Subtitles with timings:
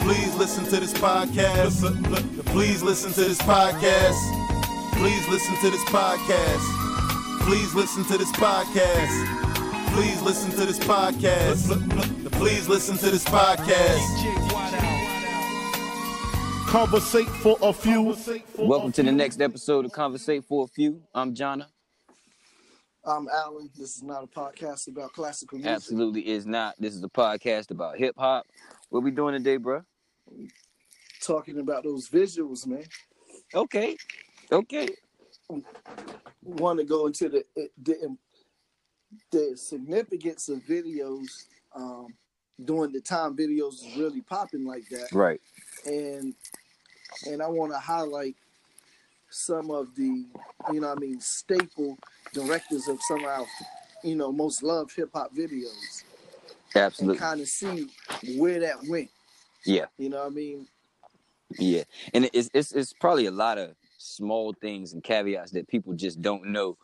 [0.00, 1.80] Please listen to this podcast.
[2.46, 4.18] Please listen to this podcast.
[4.94, 7.40] Please listen to this podcast.
[7.42, 9.92] Please listen to this podcast.
[9.94, 12.32] Please listen to this podcast.
[12.32, 14.06] Please listen to this podcast.
[16.66, 18.16] Conversate for a few.
[18.56, 21.02] Welcome to the next episode of Conversate for a Few.
[21.14, 21.66] I'm Jonna.
[23.04, 23.70] I'm Alan.
[23.76, 25.72] This is not a podcast about classical music.
[25.72, 26.74] Absolutely is not.
[26.78, 28.46] This is a podcast about hip hop.
[28.90, 29.82] What we doing today, bro?
[31.22, 32.84] Talking about those visuals, man.
[33.54, 33.96] Okay.
[34.52, 34.88] Okay.
[36.42, 37.44] Want to go into the
[37.82, 38.16] the,
[39.32, 42.08] the significance of videos um,
[42.64, 45.40] during the time videos is really popping like that, Right.
[45.86, 46.34] and
[47.26, 48.36] and I want to highlight
[49.30, 50.26] some of the
[50.72, 51.96] you know what I mean staple
[52.32, 53.46] directors of some of our
[54.04, 56.04] you know most loved hip hop videos
[56.74, 57.18] and Absolutely.
[57.18, 57.86] kind of see
[58.36, 59.10] where that went.
[59.64, 59.86] Yeah.
[59.98, 60.66] You know what I mean?
[61.58, 61.82] Yeah.
[62.14, 66.22] And it's it's it's probably a lot of small things and caveats that people just
[66.22, 66.76] don't know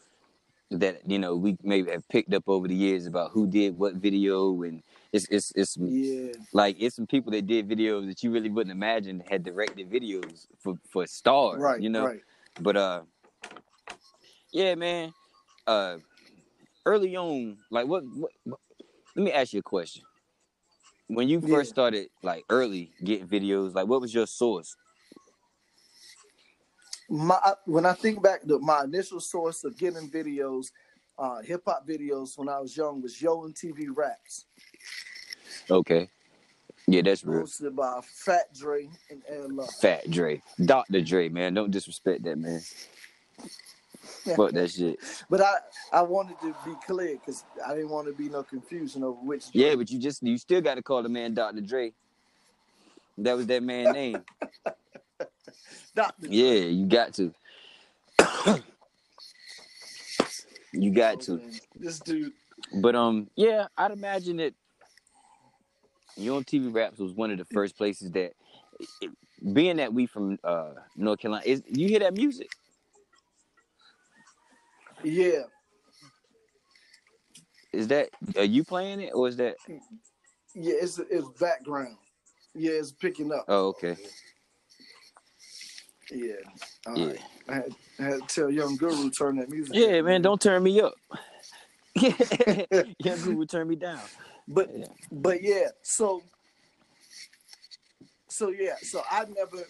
[0.71, 3.95] that you know we maybe have picked up over the years about who did what
[3.95, 6.33] video and it's it's it's Yeah.
[6.53, 10.47] like it's some people that did videos that you really wouldn't imagine had directed videos
[10.59, 11.81] for for stars Right.
[11.81, 12.23] you know Right.
[12.61, 13.03] But uh
[14.53, 15.13] yeah, man.
[15.67, 15.99] Uh
[16.85, 18.61] early on, like what, what, what
[19.15, 20.03] let me ask you a question.
[21.09, 21.75] When you first Yeah.
[21.75, 24.77] started like early getting videos, like what was your source?
[27.09, 30.73] my when I think back to my initial source of getting videos,
[31.19, 34.47] uh, hip hop videos when I was young was Yo MTV Raps,
[35.71, 36.09] Okay.
[36.89, 37.43] Yeah, that's real.
[37.43, 39.59] hosted by Fat Dre and Aaron.
[39.81, 40.41] Fat Dre.
[40.65, 41.01] Dr.
[41.01, 41.55] Dre, man.
[41.55, 42.61] Don't disrespect that man.
[44.37, 44.99] Fuck that shit.
[45.29, 45.55] But I
[45.93, 49.47] I wanted to be clear because I didn't want to be no confusion over which.
[49.53, 51.61] Yeah, but you just you still gotta call the man Dr.
[51.61, 51.93] Dre.
[53.19, 54.23] That was that man's name.
[55.95, 56.27] Dr.
[56.29, 57.33] Yeah, you got to.
[60.73, 61.39] you got to.
[61.39, 62.33] Man, This dude.
[62.75, 64.55] But um, yeah, I'd imagine that
[66.17, 68.33] Yo TV Raps was one of the first places that,
[69.01, 69.11] it,
[69.53, 72.51] being that we from uh North Carolina, is you hear that music?
[75.03, 75.43] Yeah,
[77.73, 79.57] Is that are you playing it or is that?
[79.69, 79.79] yeah.
[80.55, 81.97] It's it's background.
[82.55, 83.45] Yeah, it's picking up.
[83.49, 83.97] Oh, okay.
[86.11, 86.35] Yeah.
[86.87, 87.07] All Yeah.
[87.09, 87.21] right.
[87.49, 89.75] I had, I had to tell Young Guru turn that music.
[89.77, 90.05] Yeah, down.
[90.07, 90.95] man, don't turn me up.
[91.97, 92.65] yeah,
[93.03, 94.01] Guru would turn me down.
[94.49, 94.87] But Yeah.
[95.13, 96.23] but yeah, so
[98.29, 99.65] so yeah, so I never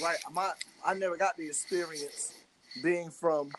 [0.00, 0.52] like my
[0.84, 2.32] I never got the experience
[2.82, 3.50] being from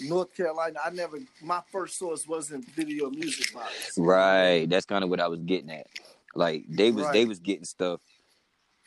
[0.00, 0.78] North Carolina.
[0.84, 3.96] I never my first source wasn't video music box.
[3.98, 4.68] Right.
[4.68, 5.86] That's kind of what I was getting at.
[6.34, 8.00] Like they was they was getting stuff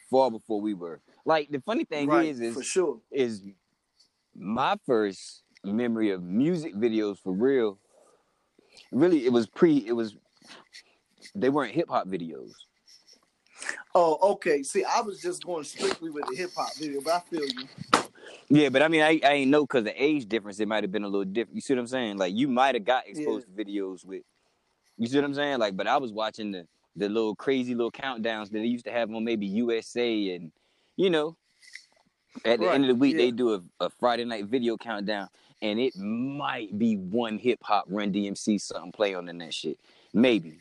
[0.10, 1.02] far before we were.
[1.26, 3.00] Like the funny thing Right, is, is for sure.
[3.12, 3.42] is
[4.36, 7.80] my first memory of music videos for real.
[8.92, 9.78] Really, it was pre.
[9.78, 10.16] It was
[11.34, 12.52] they weren't hip hop videos.
[13.96, 14.62] Oh, okay.
[14.64, 17.68] See, I was just going strictly with the hip hop video, but I feel you.
[18.50, 20.60] Yeah, but I mean, I I ain't know because the age difference.
[20.60, 21.56] It might have been a little different.
[21.56, 22.18] You see what I'm saying?
[22.18, 24.24] Like you might have got exposed to videos with.
[24.98, 25.60] You see what I'm saying?
[25.60, 28.92] Like, but I was watching the the little crazy little countdowns that they used to
[28.92, 30.52] have on maybe USA and
[30.96, 31.36] you know.
[32.44, 33.22] At the end of the week, yeah.
[33.22, 35.30] they do a, a Friday night video countdown,
[35.62, 39.80] and it might be one hip hop Run DMC something play on in that shit.
[40.14, 40.60] Maybe.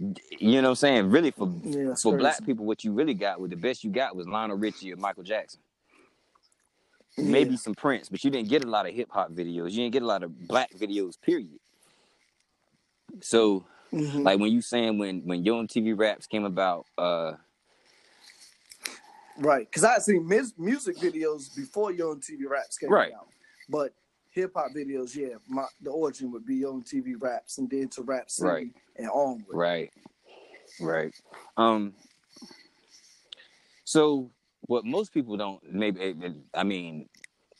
[0.00, 0.08] You
[0.40, 1.10] know what I'm saying?
[1.10, 4.16] Really, for Yeah, for black people, what you really got, what the best you got
[4.16, 5.60] was Lionel Richie or Michael Jackson.
[7.22, 7.56] Maybe Yeah.
[7.56, 9.70] some Prince, but you didn't get a lot of hip hop videos.
[9.72, 11.58] You didn't get a lot of black videos, period.
[13.20, 14.24] So, Mhm.
[14.24, 17.34] like when you saying when when Yo TV Raps came about, uh,
[19.38, 23.12] Right, because I seen mis- music videos before Yo MTV Raps came Right.
[23.12, 23.28] out,
[23.68, 23.94] but
[24.30, 28.02] hip hop videos, yeah, my the origin would be Yo MTV Raps, and then to
[28.02, 28.74] Rap City Right.
[28.96, 29.56] and onward.
[29.56, 29.92] Right.
[30.80, 31.14] Right.
[31.56, 31.94] Um
[33.84, 34.30] so
[34.62, 36.16] what most people don't maybe
[36.54, 37.08] I mean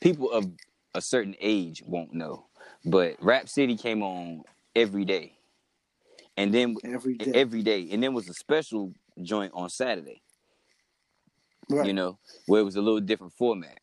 [0.01, 0.47] people of
[0.95, 2.47] a certain age won't know.
[2.85, 4.43] But Rap City came on
[4.75, 5.37] every day,
[6.37, 7.33] and then every day.
[7.35, 8.93] every day, and then was a special
[9.23, 10.23] joint on Saturday.
[11.69, 11.87] right.
[11.87, 13.81] You know, where it was a little different format.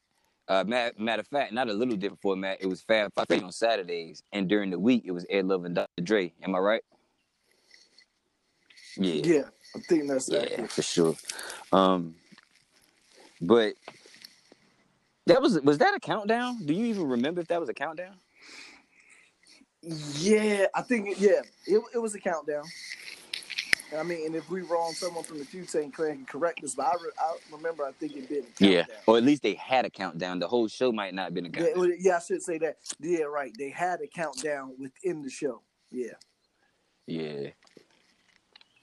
[0.48, 2.58] Uh, matter, matter of fact, not a little different format.
[2.62, 5.76] It was Fab Five on Saturdays, and during the week it was Ed Lover and
[5.76, 6.02] Dr.
[6.02, 6.34] Dre.
[6.42, 6.84] Am I right?
[8.96, 9.44] Yeah, yeah,
[9.76, 10.72] I think that's yeah, accurate.
[10.72, 11.16] for sure.
[11.72, 12.16] Um,
[13.42, 13.74] but
[15.26, 16.66] that was was that a countdown?
[16.66, 18.16] Do you even remember if that was a countdown?
[19.82, 22.64] Yeah, I think it, yeah, it, it was a countdown.
[23.98, 26.76] I mean, and if we wrong, someone from the Futane Clan can correct us.
[26.76, 28.46] But I, re- I remember, I think it did.
[28.60, 30.40] Yeah, or at least they had a countdown.
[30.40, 31.80] The whole show might not have been a countdown.
[31.80, 32.78] well, yeah, I should say that.
[33.00, 33.54] Yeah, right.
[33.58, 35.62] They had a countdown within the show.
[35.92, 36.14] Yeah.
[37.06, 37.50] Yeah.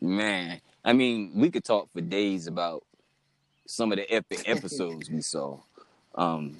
[0.00, 2.84] Man, I mean, we could talk for days about
[3.66, 5.58] some of the epic episodes we saw.
[6.14, 6.56] Um,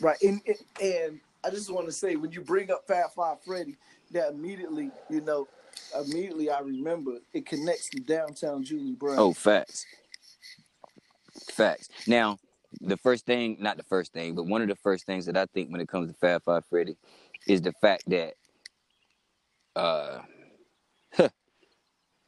[0.00, 0.20] Right.
[0.22, 3.76] And, and and I just want to say when you bring up Fab Five Freddy,
[4.12, 5.46] that immediately, you know,
[5.98, 9.18] immediately I remember it connects to downtown Julie Brown.
[9.18, 9.86] oh, facts.
[11.50, 11.88] Facts.
[12.06, 12.38] Now,
[12.80, 15.46] the first thing, not the first thing, but one of the first things that I
[15.46, 16.96] think when it comes to Fab Five Freddy
[17.46, 18.34] is the fact that
[19.76, 20.20] uh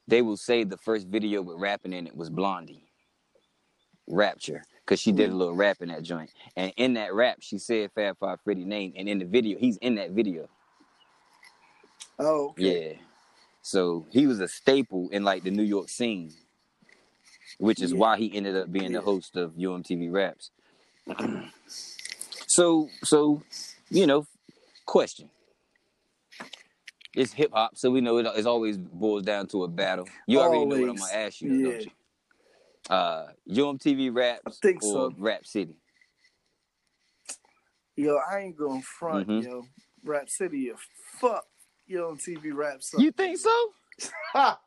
[0.08, 2.85] they will say the first video with rapping in it was Blondie.
[4.06, 4.62] Rapture.
[4.84, 5.38] Because she did a mm-hmm.
[5.38, 6.30] little rap in that joint.
[6.56, 8.92] And in that rap, she said Fab Five Freddy name.
[8.96, 10.48] And in the video, he's in that video.
[12.18, 12.90] Oh, okay.
[12.90, 12.96] Yeah.
[13.62, 16.32] So he was a staple in like the New York scene,
[17.58, 17.98] which is Yeah.
[17.98, 20.50] why he ended up being the host of Yo MTV Raps.
[22.46, 23.42] so, so,
[23.90, 24.26] you know,
[24.86, 25.30] question.
[27.16, 30.06] It's hip hop, so we know it, it always boils down to a battle.
[30.26, 31.70] You already know what I'm gonna ask you, Yeah.
[31.70, 31.90] don't you?
[32.88, 35.12] Uh, Yo MTV Raps I think so.
[35.18, 35.74] Rap City?
[37.96, 39.42] Yo, I ain't going front, Mhm.
[39.42, 39.64] yo.
[40.04, 40.70] Rap City,
[41.18, 41.46] fuck.
[41.86, 42.82] Yo, on TV rap.
[42.82, 43.00] Suck.
[43.00, 43.72] You think so?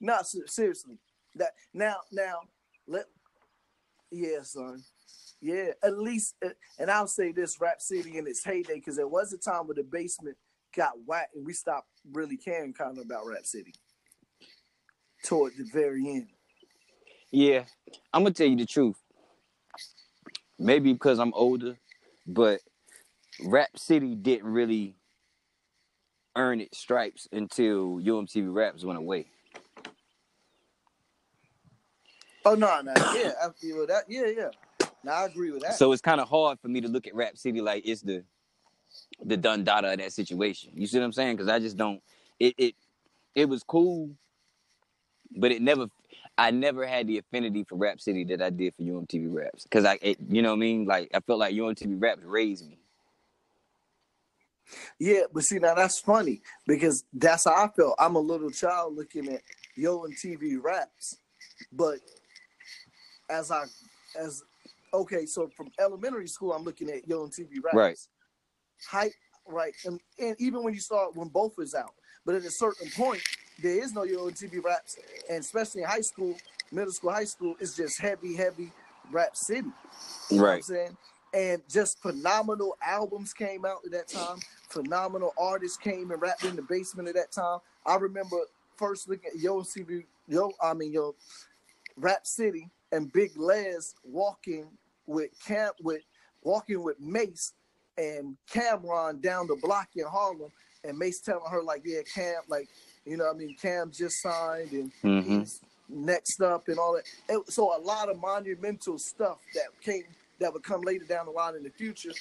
[0.00, 0.98] Not seriously.
[1.36, 2.40] That now, now,
[2.86, 3.06] let.
[4.10, 4.82] Yeah, son.
[5.40, 6.34] Yeah, at least,
[6.78, 9.76] and I'll say this: Rap City in its heyday, because there was a time where
[9.76, 10.36] the basement
[10.74, 13.72] got whacked, and we stopped really caring kind of about Rap City.
[15.24, 16.28] Toward the very end.
[17.30, 17.64] Yeah,
[18.12, 18.96] I'm gonna tell you the truth.
[20.58, 21.76] Maybe because I'm older,
[22.26, 22.60] but
[23.44, 24.96] Rap City didn't really
[26.36, 29.26] earn its stripes until Yo MTV Raps went away.
[32.44, 34.04] Oh no, no, yeah, I feel that.
[34.08, 34.50] Yeah, yeah.
[35.04, 35.74] Now I agree with that.
[35.74, 38.24] So it's kind of hard for me to look at Rap City like it's the
[39.24, 40.72] the Don Dada of that situation.
[40.74, 41.36] You see what I'm saying?
[41.36, 42.02] Because I just don't.
[42.40, 42.74] It it
[43.34, 44.10] it was cool,
[45.36, 45.86] but it never.
[46.38, 49.64] I never had the affinity for Rap City that I did for Yo MTV Raps.
[49.64, 50.86] Because I, it, you know what I mean?
[50.86, 52.78] Like I felt like Yo MTV Raps raised me.
[55.00, 57.94] Yeah, but see now that's funny because that's how I felt.
[57.98, 59.40] I'm a little child looking at
[59.76, 61.16] Yo MTV raps,
[61.72, 61.98] but
[63.30, 63.64] as I
[64.18, 64.42] as
[64.92, 67.74] okay, so from elementary school I'm looking at Yo MTV raps.
[67.74, 67.98] Right.
[68.88, 69.12] Hype,
[69.46, 71.94] right, and, and even when you start when both was out,
[72.24, 73.22] but at a certain point
[73.58, 76.36] there is no Yo MTV raps, and especially in high school,
[76.70, 78.72] middle school, high school, it's just heavy, heavy
[79.10, 79.68] rap city.
[80.30, 80.64] You know what I'm Right.
[80.64, 80.96] saying?
[81.34, 84.38] And just phenomenal albums came out at that time.
[84.68, 87.58] Phenomenal artists came and rapped in the basement at that time.
[87.84, 88.38] I remember
[88.76, 91.14] first looking at Yo CB, Yo, I mean Yo,
[91.96, 94.68] Rap City and Big Lez walking
[95.06, 96.02] with Camp with
[96.42, 97.52] walking with Mase
[97.98, 100.52] and Cam'ron down the block in Harlem,
[100.84, 102.68] and Mase telling her like, yeah, Cam, like,
[103.08, 105.24] you know, what I mean, Cam just signed and Mhm.
[105.24, 107.04] he's next up and all that.
[107.28, 110.04] It- so a lot of monumental stuff that came
[110.38, 112.12] that would come later down the line in the future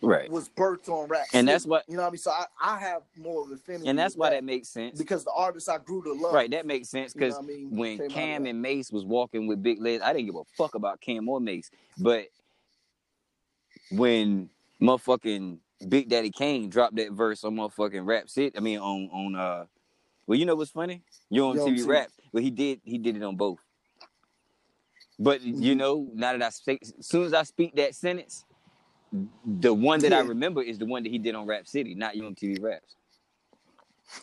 [0.00, 0.30] Right.
[0.30, 1.26] was birthed on rap.
[1.32, 2.18] And that's what- you know what I mean.
[2.18, 4.96] So I, I have more of an affinity, And that's why that makes sense.
[4.98, 6.32] because the artists I grew to love.
[6.32, 7.70] Right, that makes sense You know because I mean?
[7.76, 10.74] when Came Cam and Mase was walking with Big Lez, I didn't give a fuck
[10.76, 11.70] about Cam or Mase.
[11.98, 12.28] But
[13.90, 14.48] when
[14.80, 15.58] motherfucking
[15.88, 19.66] Big Daddy Kane dropped that verse on motherfucking Rap City, I mean on on uh,
[20.26, 21.02] well you know what's funny?
[21.30, 21.88] You on Yo TV TV.
[21.88, 23.60] Rap, but he did he did it on both.
[25.18, 25.78] But you Mhm.
[25.78, 28.44] know, now that I speak, as soon as I speak that sentence,
[29.44, 32.16] the one that I remember is the one that he did on Rap City, not
[32.16, 32.96] Yo MTV Raps.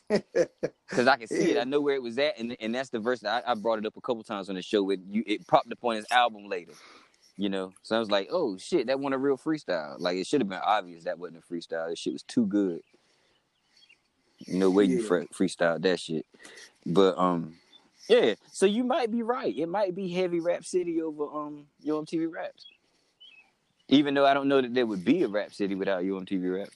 [0.89, 2.99] Because I can see it, I know where it was at, and and that's the
[2.99, 4.83] verse that I, I brought it up a couple times on the show.
[4.83, 6.73] With you, it popped up on his album later,
[7.39, 7.71] you know.
[7.83, 9.95] So I was like, oh shit, that wasn't a real freestyle.
[9.97, 11.89] Like it should have been obvious that wasn't a freestyle.
[11.89, 12.81] This shit was too good.
[14.47, 15.07] No way you Yeah.
[15.07, 16.25] fre- freestyled that shit.
[16.85, 17.55] But um,
[18.09, 18.35] yeah.
[18.51, 19.57] So you might be right.
[19.57, 22.65] It might be heavy Rap City over um your MTV Raps.
[23.87, 26.59] Even though I don't know that there would be a rap city without Yo MTV
[26.59, 26.69] rap.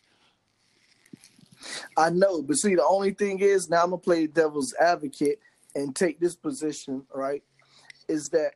[1.95, 5.39] I know, but see, the only thing is now I'm gonna play devil's advocate
[5.75, 7.43] and take this position, right?
[8.07, 8.53] Is that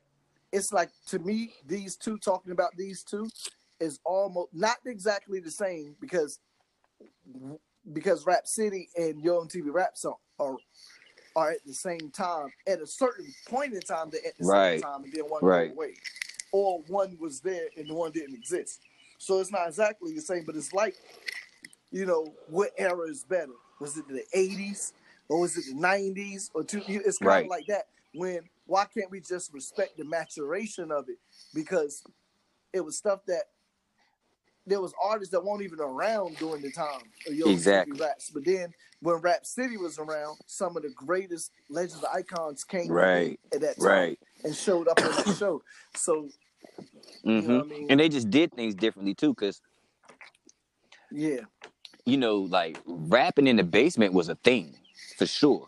[0.51, 3.29] it's like to me, these two talking about these two
[3.79, 6.39] is almost not exactly the same because
[7.93, 10.57] because Rap City and Yo MTV Rap song are
[11.35, 14.09] are at the same time at a certain point in time.
[14.09, 14.71] They're at the Right.
[14.73, 15.71] same time, and then one Right.
[15.71, 15.93] away,
[16.51, 18.81] or one was there and the one didn't exist.
[19.19, 20.95] So it's not exactly the same, but it's like
[21.91, 23.53] you know, what era is better?
[23.79, 24.93] Was it the 80s
[25.29, 26.81] or was it the 90s or two?
[26.87, 27.45] It's kind Right.
[27.45, 27.87] of like that.
[28.13, 31.19] When why can't we just respect the maturation of it?
[31.53, 32.03] Because
[32.73, 33.43] it was stuff that
[34.67, 37.97] there was artists that weren't even around during the time of Yo Exactly.
[37.99, 38.29] Raps.
[38.31, 42.91] But then when Rap City was around, some of the greatest legends and icons came
[42.91, 43.39] Right.
[43.53, 44.19] at that time Right.
[44.43, 45.63] and showed up on the show.
[45.95, 46.29] So
[47.23, 47.91] hmm know what I mean?
[47.91, 49.61] And they just did things differently too, because
[51.11, 51.41] yeah,
[52.05, 54.75] you know, like rapping in the basement was a thing
[55.17, 55.67] for sure.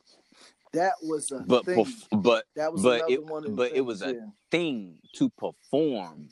[0.73, 1.83] That was a But thing.
[1.85, 4.19] perf- but that was but it one of but it was a yeah.
[4.51, 6.29] thing to perform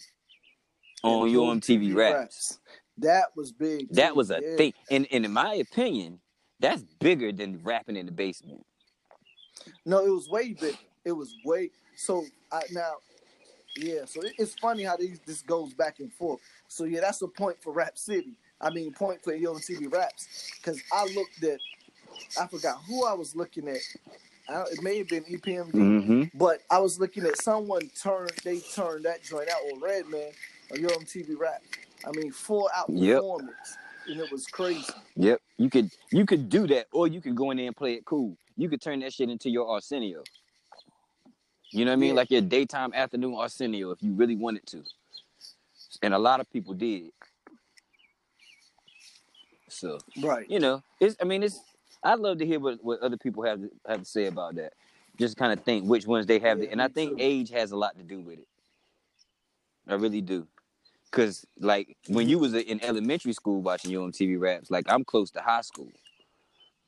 [1.04, 2.14] on your MTV raps.
[2.16, 2.60] raps.
[3.00, 3.90] That was big.
[3.92, 4.56] That was a yeah.
[4.58, 6.20] thing, and, and in my opinion,
[6.60, 8.66] that's bigger than rapping in the basement.
[9.86, 10.78] No, it was way bigger.
[11.06, 12.26] It was way so.
[12.52, 12.94] I, now,
[13.76, 14.06] yeah.
[14.06, 16.40] So it, it's funny how these this goes back and forth.
[16.68, 18.34] So yeah, that's a point for Rap City.
[18.60, 21.60] I mean, point for Yo TV Raps because I looked at.
[22.40, 23.78] I forgot who I was looking at.
[24.50, 26.24] I, it may have been EPMD, Mm-hmm.
[26.38, 28.32] but I was looking at someone turned.
[28.44, 30.32] They turned that joint out on Redman
[30.72, 31.62] on Yo TV Rap.
[32.06, 33.18] I mean, full out Yep.
[33.18, 33.78] performance,
[34.08, 34.86] and it was crazy.
[35.16, 37.94] Yep, you could you could do that, or you could go in there and play
[37.96, 38.38] it cool.
[38.56, 40.24] You could turn that shit into your Arsenio.
[41.72, 42.10] You know what I mean?
[42.10, 42.16] Yeah.
[42.16, 44.84] Like your daytime afternoon Arsenio, if you really wanted to.
[46.02, 47.12] And a lot of people did.
[49.70, 50.50] So Right.
[50.50, 51.60] you know, it's I mean it's
[52.04, 54.74] I'd love to hear what, what other people have to have to say about that.
[55.18, 57.18] Just kind of think which ones they have, Yeah, the, and I think too.
[57.20, 58.48] age has a lot to do with it.
[59.88, 60.46] I really do,
[61.12, 65.32] cause like when you was in elementary school watching your MTV raps, like I'm close
[65.32, 65.90] to high school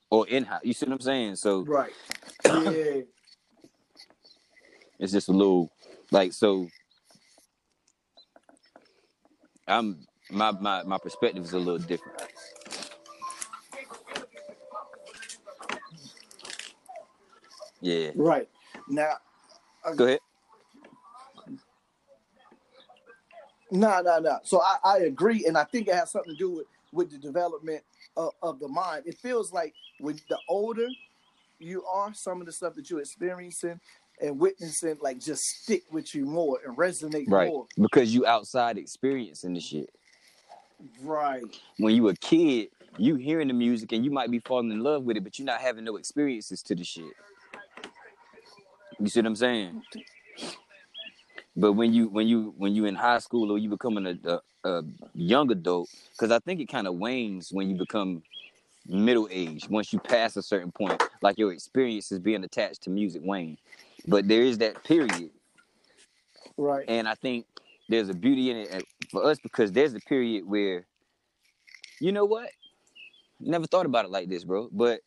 [0.09, 0.59] or in high.
[0.63, 1.35] You see what I'm saying?
[1.37, 1.93] So Right.
[2.45, 3.01] Yeah.
[4.99, 5.71] it's just a little
[6.11, 6.67] like so.
[9.67, 12.21] I'm my my my perspective is a little different.
[17.81, 18.11] Yeah.
[18.15, 18.49] Right.
[18.87, 19.13] Now,
[19.85, 20.19] uh, Go ahead.
[23.71, 24.39] no, no, no.
[24.43, 27.17] So I, I agree, and I think it has something to do with with the
[27.17, 27.83] development
[28.17, 29.03] of, of the mind.
[29.05, 30.87] It feels like when the older
[31.59, 33.79] you are, some of the stuff that you're experiencing
[34.21, 37.49] and witnessing, like just stick with you more and resonate Right.
[37.49, 37.67] more.
[37.77, 39.89] Because you outside experiencing the shit.
[41.03, 41.43] Right.
[41.77, 45.03] When you a kid, you hearing the music and you might be falling in love
[45.03, 47.13] with it, but you're not having no experiences to the shit.
[48.99, 49.83] You see what I'm saying?
[51.55, 54.31] But when you when you when you in high school or you becoming a,
[54.65, 58.23] a, a young adult, because I think it kind of wanes when you become
[58.87, 59.69] middle age.
[59.69, 63.57] Once you pass a certain point, like your experiences being attached to music wane.
[64.07, 65.31] But there is that period
[66.57, 66.85] Right.
[66.89, 67.45] and I think
[67.89, 70.85] there's a beauty in it uh, for us because there's a period where,
[71.99, 72.49] you know what?
[73.39, 74.69] Never thought about it like this, bro.
[74.71, 75.01] But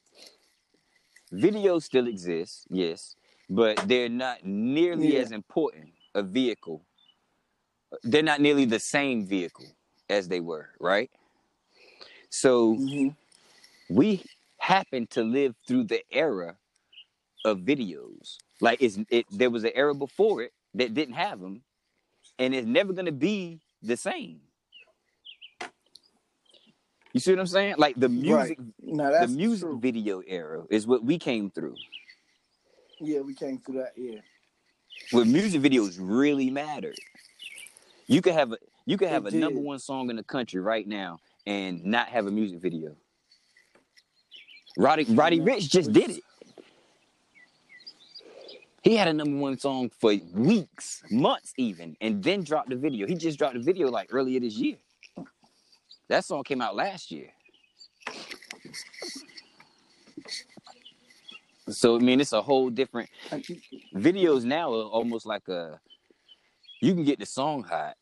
[1.33, 3.17] videos still exist, yes,
[3.51, 5.21] but they're not nearly Yeah.
[5.21, 6.85] as important a vehicle.
[8.03, 9.67] They're not nearly the same vehicle
[10.09, 11.11] as they were, right?
[12.31, 13.17] So Mhm.
[13.89, 14.25] we
[14.59, 16.57] happen to live through the era
[17.45, 18.37] of videos.
[18.61, 21.63] Like it's it there was an era before it that didn't have them,
[22.39, 24.41] and it's never gonna be the same.
[27.13, 27.75] You see what I'm saying?
[27.77, 29.79] Like the music, Now the music true.
[29.81, 31.77] video era is what we came through.
[33.03, 33.93] Yeah, we came through that.
[33.97, 34.21] Yeah.
[35.11, 36.97] Where music videos really mattered.
[38.07, 40.61] You could have a you could have It a number one song in the country
[40.61, 42.95] right now and not have a music video.
[44.77, 46.23] Roddy Roddy Ricch just did it.
[48.83, 53.07] He had a number one song for weeks, months even, and then dropped the video.
[53.07, 54.77] He just dropped the video like earlier this year.
[56.09, 57.29] That song came out last year.
[61.73, 63.11] So I mean, it's a whole different
[63.95, 65.81] videos now are almost like a
[66.81, 67.97] you can get the song hot.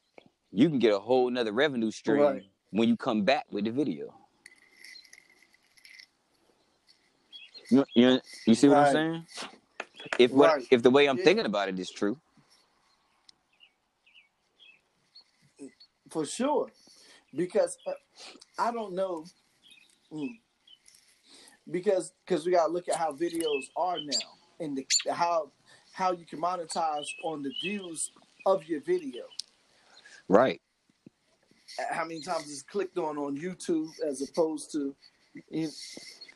[0.53, 2.45] You can get a whole nother revenue stream Right.
[2.71, 4.15] when you come back with the video.
[7.71, 9.27] You, you, you see what i'm saying?
[10.19, 10.67] If what Right.
[10.71, 11.25] if the way i'm Yeah.
[11.25, 12.21] thinking about it is true.
[16.11, 16.71] For sure,
[17.35, 17.93] because uh,
[18.59, 19.25] I don't know,
[20.13, 20.39] mm,
[21.71, 25.51] because because we gotta look at how videos are now and the, how
[25.93, 28.13] how you can monetize on the views
[28.47, 29.25] of your video.
[30.29, 30.61] Right.
[31.91, 34.95] How many times it's clicked on on YouTube as opposed to,
[35.51, 35.69] you,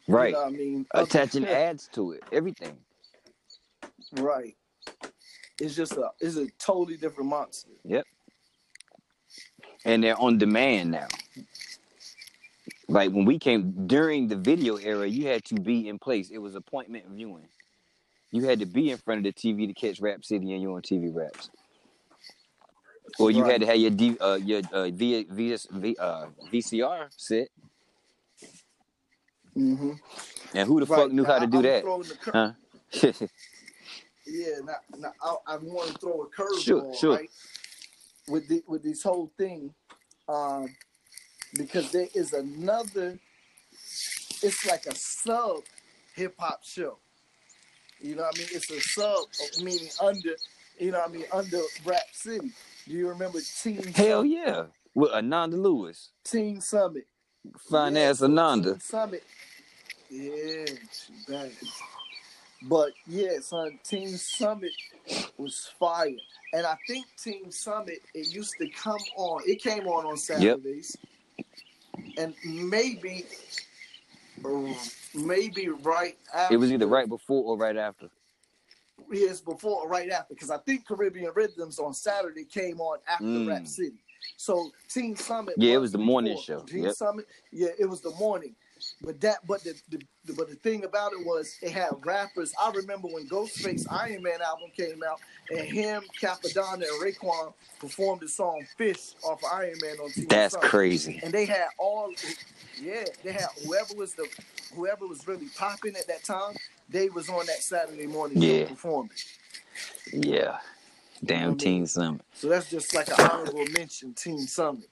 [0.06, 0.28] Right.
[0.28, 2.22] you know what I mean, Attaching ads to it.
[2.32, 2.76] Everything.
[4.12, 4.56] Right.
[5.60, 7.70] It's just a it's a totally different monster.
[7.84, 8.04] Yep.
[9.84, 11.08] And they're on demand now.
[12.88, 16.30] Like when we came during the video era, you had to be in place.
[16.30, 17.48] It was appointment viewing.
[18.30, 20.74] You had to be in front of the TV to catch Rap City and Yo
[20.74, 21.50] MTV raps.
[23.18, 23.52] Or you Right.
[23.52, 27.48] had to have your D, uh, your uh, v, VS, v, uh, VCR set.
[29.56, 29.92] Mm-hmm.
[30.54, 31.84] And who the fuck knew how to do that?
[32.32, 32.52] Huh?
[34.26, 37.16] Yeah, now, now I, I want to throw a curveball, Sure, sure.
[37.16, 37.30] right?
[38.26, 39.74] With the with this whole thing,
[40.30, 40.74] um,
[41.54, 43.18] because there is another.
[44.42, 45.62] It's like a sub
[46.14, 46.99] hip hop show.
[48.00, 48.49] You know what I mean?
[48.52, 49.25] It's a sub,
[49.64, 50.37] meaning under.
[50.78, 51.25] You know what I mean?
[51.32, 52.50] Under Rap City.
[52.87, 54.30] Do you remember Team Hell Summit?
[54.30, 54.64] yeah.
[54.94, 56.11] With Ananda Lewis.
[56.25, 57.06] Teen Summit.
[57.70, 58.73] Fine Yeah, ass Ananda.
[58.73, 59.25] Teen Summit.
[60.11, 60.64] Yeah,
[61.28, 61.50] bad.
[62.62, 64.73] But yeah, son, Teen Summit
[65.37, 66.11] was fire.
[66.52, 70.96] And I think Teen Summit, it used to come on, it came on on Saturdays.
[72.16, 73.24] And maybe,
[75.14, 76.54] maybe right after.
[76.54, 78.08] It was either right before or right after.
[79.12, 80.34] Yes, before or right after.
[80.34, 83.48] Because I think Caribbean Rhythms on Saturday came on after Mm.
[83.48, 83.96] Rap City.
[84.36, 85.54] So Teen Summit.
[85.58, 86.60] Yeah, it was the morning before.
[86.60, 86.64] show.
[86.64, 86.94] Team Yep.
[86.94, 87.26] Summit.
[87.52, 88.54] Yeah, it was the morning.
[89.04, 92.52] But that, but the, the, the, but the thing about it was, it had rappers.
[92.61, 95.20] I remember when Ghostface Iron Man album came out,
[95.50, 100.26] and him, Cappadonna, and Raekwon performed the song "Fish" off of Iron Man on Team
[100.28, 101.20] That's crazy.
[101.23, 102.12] And they had all,
[102.80, 104.26] yeah, they had whoever was the,
[104.75, 106.55] whoever was really popping at that time.
[106.88, 108.66] They was on that Saturday morning show Yeah.
[108.66, 109.11] performing.
[110.12, 110.59] Yeah.
[111.24, 112.20] Damn mean- Teen Summit.
[112.35, 114.88] So that's just like an honorable mention, Teen Summit.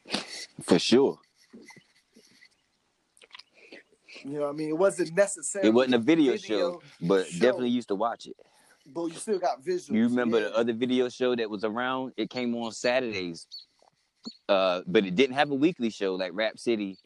[0.62, 1.18] For sure.
[4.24, 4.68] You know what I mean?
[4.68, 5.68] It wasn't necessarily.
[5.68, 7.38] It wasn't a video, video show, but show.
[7.40, 8.36] definitely used to watch it.
[8.86, 9.90] but you still got visuals.
[9.92, 10.48] You remember yeah.
[10.48, 12.12] the other video show that was around?
[12.16, 13.46] It came on Saturdays.
[14.48, 16.96] Uh, but it didn't have a weekly show like Rap City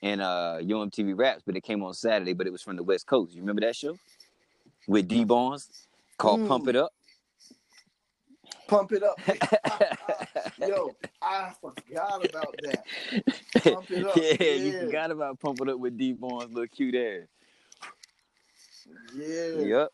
[0.00, 2.82] and uh Yo MTV Raps, but it came on Saturday, but it was from the
[2.82, 3.34] West Coast.
[3.34, 3.96] You remember that show?
[4.88, 5.68] With Dee Barnes
[6.18, 6.48] called Mm.
[6.48, 6.92] Pump It Up?
[8.68, 9.20] Pump it up.
[10.68, 12.84] Yo, I forgot about that.
[13.62, 17.28] Pump It Up, yeah, you forgot about pumping Up with Dee Barnes, little cute ass.
[19.14, 19.64] Yeah.
[19.64, 19.88] Yep.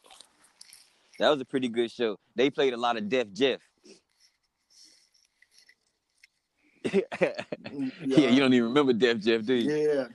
[1.18, 2.18] That was a pretty good show.
[2.36, 3.60] They played a lot of Def Jeff.
[6.86, 9.70] Mm, yeah, you don't even remember Def Jeff, do you?
[9.70, 10.06] Yeah.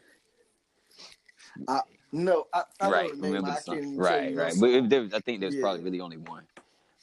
[1.67, 4.53] I, no, I, I right, remember I Right, right.
[4.59, 5.61] But if there, I think there's Yeah.
[5.61, 6.45] probably really only one.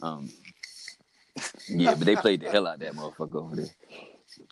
[0.02, 0.30] Um,
[1.68, 3.70] yeah, but they played the hell out of that motherfucker over there.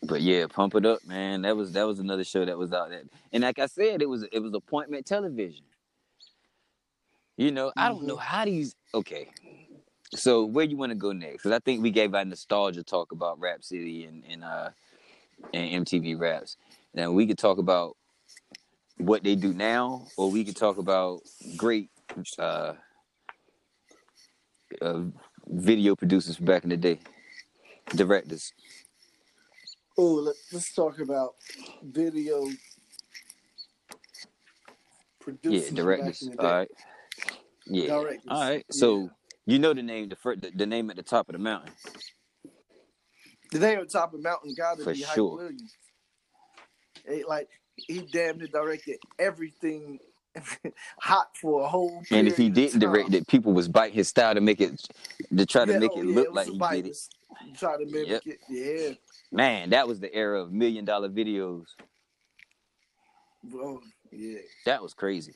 [0.03, 1.43] But yeah, pump it up, man.
[1.43, 3.05] That was that was another show that was out there.
[3.33, 5.65] And like I said, it was it was appointment television.
[7.37, 8.19] You know, I don't know Mm-hmm.
[8.19, 8.75] how these.
[8.95, 9.29] Okay,
[10.15, 11.39] so where you want to go next?
[11.45, 14.71] Because I think we gave our nostalgia talk about Rap City and and uh
[15.55, 16.57] and MTV Raps.
[16.95, 17.97] Now we could talk about
[18.99, 21.23] what they do now, or we could talk about
[21.57, 21.91] great
[22.39, 22.75] uh,
[24.83, 25.03] uh
[25.51, 26.99] video producers from back in the day,
[27.95, 28.53] directors.
[29.97, 31.35] Oh, let, let's talk about
[31.83, 32.49] video
[35.21, 35.63] producers.
[35.63, 36.21] Yeah, from directors.
[36.21, 36.49] Back in the day.
[36.49, 36.69] right.
[37.67, 37.87] Yeah.
[37.89, 38.65] Directors, All right.
[38.71, 39.09] So yeah.
[39.47, 41.73] you know the name, the first, the, the name at the top of the mountain.
[43.51, 45.37] The name on top of the mountain got to For be Hype sure.
[45.37, 45.75] Williams.
[47.09, 49.99] Eh, like he damn near directed everything
[51.01, 52.03] hot for a whole.
[52.11, 54.81] And if he didn't direct it, people was biting his style to make it,
[55.37, 56.99] to try to Yeah, make oh, it yeah, look was like he did it.
[57.57, 58.23] Try to mimic Yep.
[58.27, 58.39] it.
[58.49, 58.95] Yeah.
[59.33, 61.65] Man, that was the era of million dollar videos.
[63.45, 63.81] Bro,
[64.13, 64.39] yeah.
[64.67, 65.35] That was crazy.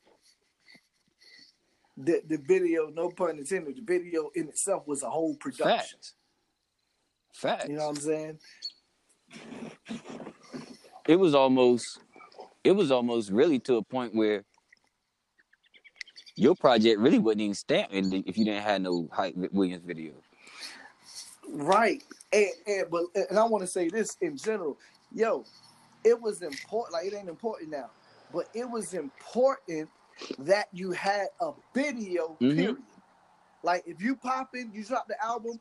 [1.96, 5.98] The the video, no pun intended, the video in itself was a whole production.
[6.00, 6.14] Facts.
[7.34, 7.68] Facts.
[7.68, 8.38] You know what I'm saying?
[11.08, 12.00] it was almost
[12.64, 14.44] it was almost really to a point where
[16.36, 19.84] your project really wouldn't even stamp in the- if you didn't have no Hype Williams
[19.84, 20.12] video.
[21.48, 22.02] Right.
[22.32, 24.78] And, and but and I want to say this in general.
[25.14, 25.44] Yo,
[26.04, 26.94] it was important.
[26.94, 27.90] Like it ain't important now,
[28.32, 29.88] but it was important
[30.38, 32.36] that you had a video.
[32.40, 32.56] Mhm.
[32.56, 32.76] Period.
[33.62, 35.60] Like if you pop in, you drop the album,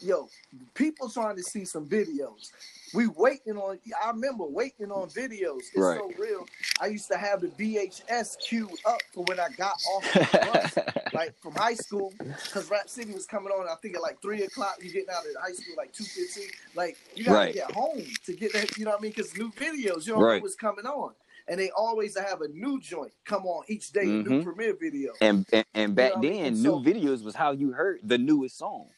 [0.00, 0.30] yo,
[0.74, 2.50] people trying to see some videos.
[2.92, 3.78] We waiting on.
[4.02, 5.64] I remember waiting on videos.
[5.74, 5.98] It's Right.
[5.98, 6.48] so real.
[6.80, 10.78] I used to have the VHS queued up for when I got off the bus,
[11.12, 12.14] like from high school,
[12.48, 13.68] because Rap City was coming on.
[13.68, 14.76] I think at like three o'clock.
[14.80, 16.48] You getting out of high school like two fifteen.
[16.74, 17.54] Like you gotta Right.
[17.54, 18.70] get home to get that.
[18.78, 19.12] You know what I mean?
[19.14, 20.36] Because new videos, you don't Right.
[20.38, 21.12] know what's coming on.
[21.48, 24.42] And they always have a new joint come on each day, a new mm-hmm.
[24.42, 25.12] premiere video.
[25.20, 26.42] and, and and back know what I mean?
[26.42, 28.88] then, new so- videos was how you heard the newest song.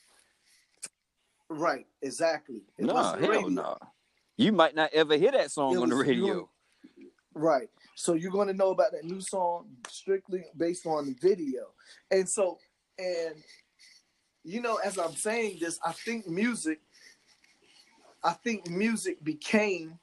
[1.50, 2.62] Right, exactly.
[2.76, 3.48] It No, hell radio.
[3.48, 3.78] no.
[4.36, 6.50] You might not ever hear that song It on the you radio.
[7.34, 7.68] Right.
[7.94, 11.68] So you're going to know about that new song strictly based on the video.
[12.10, 12.58] And so,
[12.98, 13.34] and,
[14.44, 16.80] you know, as I'm saying this, I think music,
[18.22, 19.98] I think music became,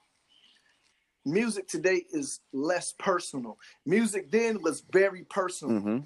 [1.25, 3.57] music today is less personal.
[3.85, 5.79] Music then was very personal.
[5.79, 5.99] hmm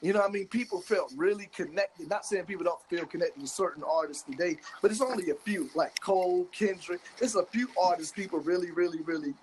[0.00, 0.46] You know what I mean?
[0.46, 2.08] People felt really connected.
[2.08, 5.68] Not saying people don't feel connected to certain artists today, but it's only a few,
[5.74, 7.00] like Cole, Kendrick.
[7.18, 9.34] There's a few artists people really, really, really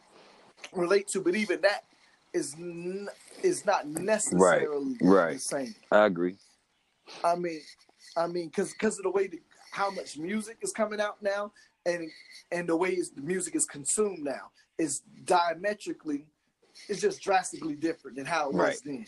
[0.74, 1.84] relate to, but even that
[2.34, 3.10] is n-
[3.44, 5.34] is not necessarily right.
[5.34, 5.76] the same.
[5.92, 6.36] I agree.
[7.24, 7.62] I mean,
[8.16, 11.52] I mean, because because of the way the, how much music is coming out now,
[11.86, 12.10] and
[12.52, 16.26] and the way the music is consumed now is diametrically,
[16.88, 19.06] it's just drastically different than how it was then.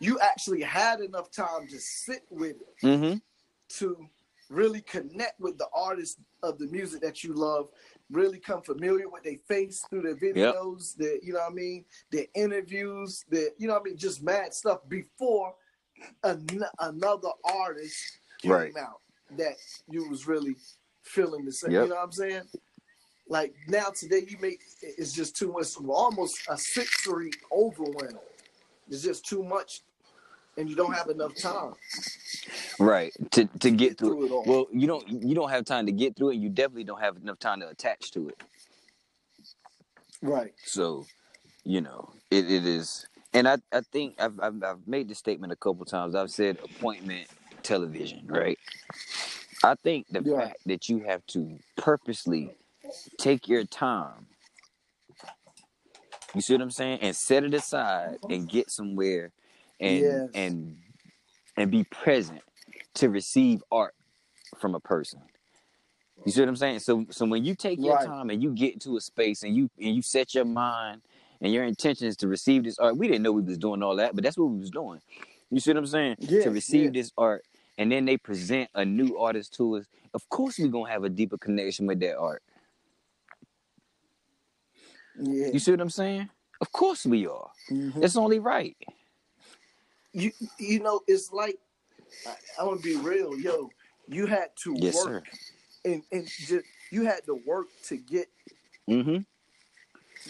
[0.00, 3.14] You actually had enough time to sit with it hmm
[3.68, 4.08] to
[4.48, 7.68] really connect with the artists of the music that you love,
[8.12, 11.84] really come familiar with their face through their videos, their you know what I mean,
[12.12, 15.54] their interviews, their you know what I mean, just mad stuff before
[16.22, 16.46] an-
[16.78, 18.76] another artist came Right.
[18.76, 19.00] out
[19.36, 19.56] that
[19.88, 20.54] you was really
[21.06, 21.72] feeling the same.
[21.72, 21.82] Yep.
[21.84, 22.42] You know what I'm saying?
[23.28, 28.18] Like now today you make it's just too much almost a sensory overwhelm.
[28.88, 29.80] It's just too much
[30.56, 31.74] and you don't have enough time
[32.78, 33.12] Right.
[33.32, 34.30] To to get Get through through it.
[34.32, 34.44] all.
[34.46, 36.36] Well, you don't you don't have time to get through it.
[36.36, 38.42] You definitely don't have enough time to attach to it.
[40.22, 40.54] Right.
[40.64, 41.06] So,
[41.64, 45.52] you know, it, it is, and I, I think I've, I've I've made this statement
[45.52, 46.14] a couple times.
[46.14, 47.28] I've said appointment
[47.62, 48.58] television, right?
[49.66, 50.38] I think the Yeah.
[50.38, 52.56] fact that you have to purposely
[53.18, 54.28] take your time,
[56.34, 58.32] you see what I'm saying, and set it aside mm-hmm.
[58.32, 59.32] and get somewhere,
[59.80, 60.30] and Yes.
[60.34, 60.78] and
[61.56, 62.42] and be present
[62.94, 63.94] to receive art
[64.56, 65.20] from a person.
[66.24, 66.78] You see what I'm saying?
[66.80, 68.06] So so when you take your Right.
[68.06, 71.02] time and you get into a space and you and you set your mind
[71.40, 73.96] and your intention is to receive this art, we didn't know we was doing all
[73.96, 75.00] that, but that's what we was doing.
[75.50, 76.16] You see what I'm saying?
[76.20, 77.00] Yeah, to receive yeah.
[77.02, 77.44] this art
[77.78, 79.86] and then they present a new artist to us.
[80.14, 82.42] Of course we're gonna have a deeper connection with that art.
[85.18, 85.48] Yeah.
[85.52, 86.28] You see what I'm saying?
[86.60, 87.50] Of course we are.
[87.70, 88.02] Mhm.
[88.02, 88.76] It's only right.
[90.12, 91.58] You you know, it's like
[92.26, 93.70] I, I'm gonna be real, yo.
[94.08, 95.10] You had to Yes, sir.
[95.14, 95.24] work
[95.84, 98.28] and and just, you had to work to get
[98.88, 99.18] Mm-hmm.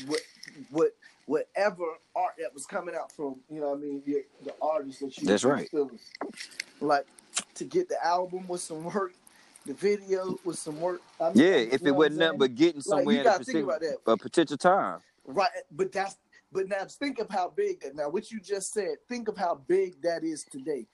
[0.09, 0.20] what
[0.70, 0.90] what
[1.26, 5.00] whatever art that was coming out from you know what I mean the, the artist
[5.00, 5.68] that you That's right.
[5.70, 5.98] feeling.
[6.80, 7.04] like
[7.55, 9.12] to get the album with some work,
[9.64, 11.01] the video with some work.
[11.20, 13.44] I mean, Yeah, if it wasn't nothing but getting Like, somewhere you in a gotta
[13.44, 13.99] think about that.
[14.07, 15.01] a potential time.
[15.25, 16.16] Right, but that's
[16.53, 19.57] but now think of how big that now what you just said, think of how
[19.66, 20.87] big that is today.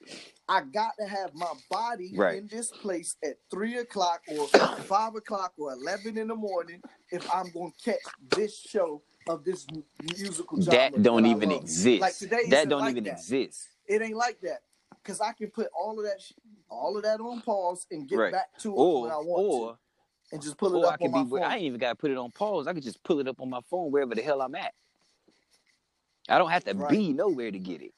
[0.49, 2.37] I got to have my body Right.
[2.39, 4.47] in this place at three o'clock or
[4.81, 7.99] five o'clock or eleven in the morning if I'm gonna catch
[8.35, 9.65] this show of this
[10.01, 10.91] musical genre.
[10.91, 12.01] That don't I even exist.
[12.01, 13.11] Like today, that don't like even that.
[13.13, 13.69] exist.
[13.87, 14.63] It ain't like that.
[15.03, 16.31] Cause I can put all of that, sh-
[16.69, 18.31] all of that on pause and get Right.
[18.31, 19.79] back to it Or when I want or to,
[20.31, 21.43] and just pull it or I up could on my phone.
[21.43, 22.67] I ain't even gotta put it on pause.
[22.67, 24.73] I could just pull it up on my phone wherever the hell I'm at.
[26.29, 26.91] I don't have to Right.
[26.91, 27.93] be nowhere to get it.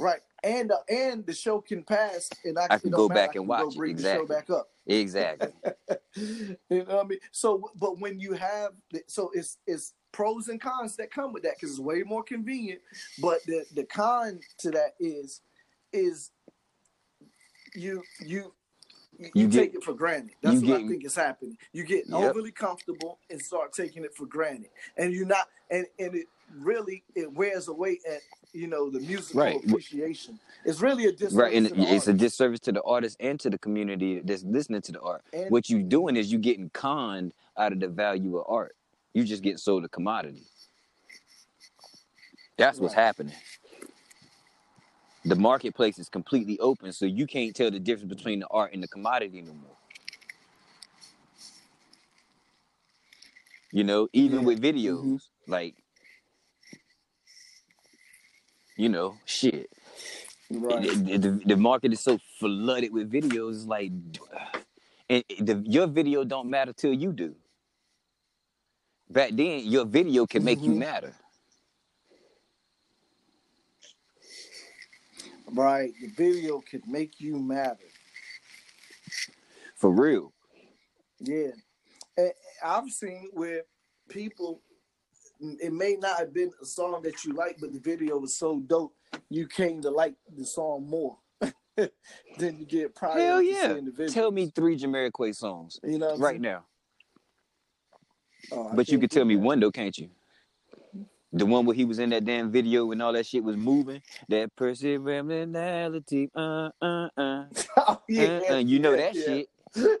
[0.00, 3.34] Right, and uh, and the show can pass, and I, I can go matter, back
[3.34, 3.94] and watch it, exactly.
[3.94, 4.70] the show back up.
[4.86, 5.52] Exactly.
[6.16, 7.18] you know what I mean?
[7.32, 8.72] So, but when you have,
[9.08, 12.80] so it's it's pros and cons that come with that because it's way more convenient.
[13.20, 15.40] But the the con to that is
[15.92, 16.30] is
[17.74, 18.52] you you.
[19.20, 20.30] You, You take get- it for granted.
[20.42, 21.58] That's what get- I think is happening.
[21.72, 22.14] You get Yep.
[22.30, 25.48] overly comfortable and start taking it for granted, and you're not.
[25.72, 28.20] And and it really it wears away at
[28.52, 29.64] you know the musical Right.
[29.64, 30.38] appreciation.
[30.64, 33.58] It's really a disservice right, and it's a disservice to the artist and to the
[33.58, 35.24] community that's listening to the art.
[35.32, 38.76] And- what you're doing is you're getting conned out of the value of art.
[39.14, 40.44] You just get sold a commodity.
[42.56, 43.02] That's what's Right.
[43.04, 43.34] happening.
[45.28, 48.82] The marketplace is completely open, so you can't tell the difference between the art and
[48.82, 49.76] the commodity no more.
[53.72, 54.46] You know, even Yeah.
[54.46, 55.20] with videos, Mhm.
[55.48, 55.76] like,
[58.76, 59.70] you know, shit.
[60.50, 60.82] Right.
[61.04, 63.56] the, the, the market is so flooded with videos.
[63.56, 63.92] It's like,
[65.10, 67.36] and the, your video don't matter till you do.
[69.10, 70.78] Back then, your video can make you Mhm.
[70.78, 71.14] matter.
[75.52, 75.92] Right.
[76.00, 77.78] The video could make you matter.
[79.76, 80.32] For real.
[81.20, 81.50] Yeah.
[82.16, 82.32] And
[82.64, 83.62] I've seen where
[84.08, 84.60] people
[85.40, 88.58] it may not have been a song that you like, but the video was so
[88.58, 88.92] dope
[89.30, 91.16] you came to like the song more
[91.76, 93.72] than you get prior Hell to yeah.
[93.72, 94.08] seeing the video.
[94.12, 96.64] Tell me three Jamiroquai songs you know right now.
[98.52, 100.10] Oh, But you could tell do me one though, can't you?
[101.32, 104.00] The one where he was in that damn video and all that shit was moving.
[104.28, 107.44] That personality, uh, uh, uh,
[107.76, 108.56] oh, uh, uh.
[108.56, 109.22] You know that yeah.
[109.24, 109.92] shit, yeah,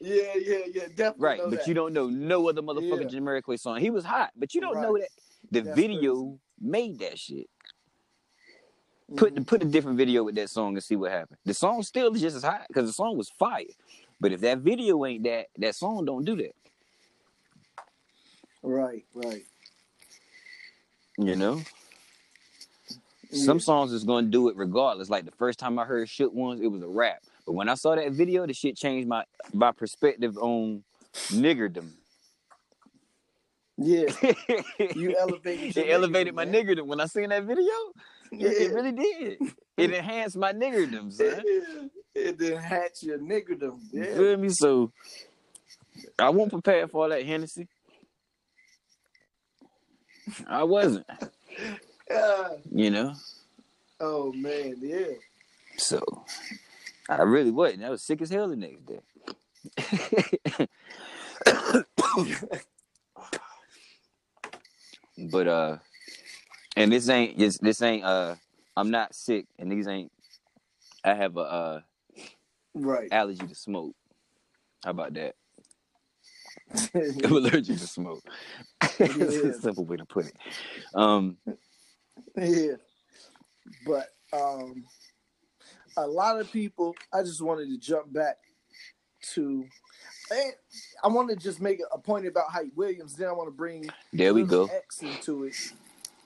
[0.00, 1.14] yeah, yeah, definitely.
[1.18, 1.40] right?
[1.42, 1.66] But that.
[1.66, 3.18] you don't know no other motherfucking Yeah.
[3.18, 3.78] Jamiroquai song.
[3.80, 5.08] He was hot, but you don't know that
[5.50, 7.48] the That's video made that shit.
[9.16, 9.46] Put Mhm.
[9.46, 11.38] put a different video with that song and see what happened.
[11.44, 13.64] The song still is just as hot because the song was fire.
[14.20, 16.54] But if that video ain't that, that song don't do that.
[18.62, 19.44] right, right.
[21.18, 21.60] You know.
[23.30, 23.44] Yeah.
[23.44, 25.10] Some songs is gonna do it regardless.
[25.10, 27.18] Like the first time I heard Shook Ones," it was a rap.
[27.44, 30.84] But when I saw that video, the shit changed my my perspective on
[31.30, 31.90] niggerdom.
[33.76, 34.06] Yeah,
[34.96, 35.76] you elevated.
[35.76, 36.54] your it elevated niggerdom, my man.
[36.54, 37.64] niggerdom when I seen that video.
[37.64, 38.48] Yeah.
[38.50, 39.38] It, it really did.
[39.78, 41.42] It enhanced my niggerdom, son.
[42.14, 43.80] it enhanced your niggerdom.
[43.92, 44.16] You Yeah.
[44.16, 44.48] feel me?
[44.50, 44.92] So
[46.18, 47.66] I won't prepare for all that Hennessy.
[50.46, 51.06] I wasn't,
[52.70, 53.14] you know.
[54.00, 55.14] Oh man, yeah.
[55.76, 56.00] So
[57.08, 57.84] I really wasn't.
[57.84, 59.00] I was sick as hell the next day.
[65.30, 65.78] but uh
[66.76, 68.34] and this ain't this this ain't uh
[68.76, 70.12] I'm not sick and these ain't
[71.04, 71.80] I have a uh
[72.74, 73.08] Right.
[73.12, 73.94] allergy to smoke.
[74.84, 75.34] How about that?
[76.94, 78.22] I'm allergic to smoke.
[79.44, 80.36] It's a simple way to put it.
[80.94, 81.38] Um
[82.36, 82.74] yeah.
[83.86, 84.84] But um
[85.96, 88.38] a lot of people I just wanted to jump back
[89.34, 89.64] to
[91.02, 93.14] I want to just make a point about Hype Williams.
[93.16, 94.66] Then I want to bring there we go.
[94.66, 95.54] X into it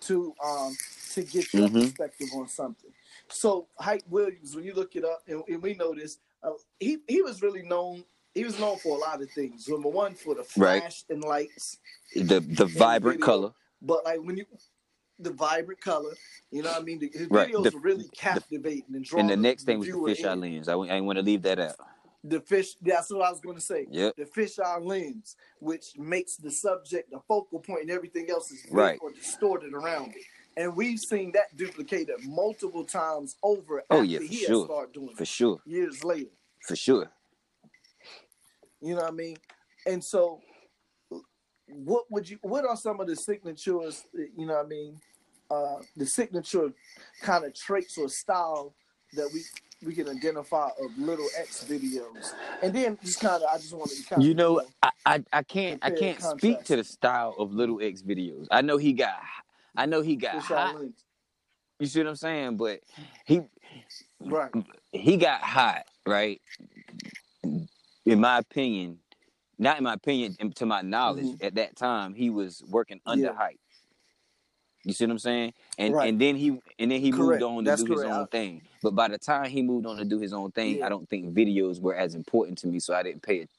[0.03, 0.77] to um
[1.15, 1.83] to get your Mhm.
[1.83, 2.91] perspective on something.
[3.29, 6.99] So Hype Williams, when you look it up, and, and we know this, uh, he
[7.07, 8.05] he was really known.
[8.35, 9.69] He was known for a lot of things.
[9.69, 10.81] Number one, for the Right.
[10.83, 11.79] flash and lights,
[12.15, 13.27] The the vibrant video.
[13.27, 13.53] color.
[13.81, 14.47] but like when you
[15.19, 16.15] the vibrant color,
[16.51, 16.99] you know what I mean.
[16.99, 17.53] The, his Right.
[17.53, 19.21] videos The- were really captivating and drawing.
[19.21, 20.69] And the next thing was the fisheye lens.
[20.69, 21.77] I, I ain't want to leave that out.
[22.25, 22.75] The fish.
[22.81, 23.87] That's what I was going to say.
[23.91, 24.17] Yep.
[24.17, 28.99] The fisheye lens, which makes the subject the focal point, and everything else is Right.
[29.03, 30.23] or distorted around it.
[30.57, 33.85] And we've seen that duplicated multiple times over.
[33.91, 34.87] Oh, yeah, for sure.
[34.93, 35.61] doing For sure.
[35.67, 36.31] years later.
[36.67, 37.11] For sure.
[38.83, 39.37] You know what I mean?
[39.87, 40.41] And so,
[41.69, 42.39] what would you?
[42.43, 44.05] What are some of the signatures?
[44.37, 45.01] You know what I mean?
[45.51, 46.73] Uh, the signature
[47.23, 48.75] kind of traits or style
[49.15, 49.43] that we
[49.87, 53.97] we can identify of Little X videos, and then just kind of I just wanted
[53.99, 56.85] to kind of You know, I, I, I can't I can't and speak to the
[56.85, 58.47] style of Little X videos.
[58.51, 59.21] I know he got
[59.77, 60.77] I know he got hot.
[61.79, 62.57] You see what I'm saying?
[62.57, 62.81] But
[63.27, 63.43] he
[64.21, 64.53] right?
[64.93, 66.41] he got hot, right?
[68.07, 68.99] In my opinion,
[69.59, 73.37] not in my opinion, to my knowledge, at that time he was working under Mm-hmm.
[73.37, 73.39] Yeah.
[73.39, 73.61] hype.
[74.85, 75.55] You see what I'm saying?
[75.79, 76.09] And Right.
[76.11, 77.43] and then he and then he Correct.
[77.43, 78.63] moved on to That's do his own thing.
[78.83, 80.87] But by the time he moved on to do his own thing, Yeah.
[80.87, 83.51] I don't think videos were as important to me, so I didn't pay it.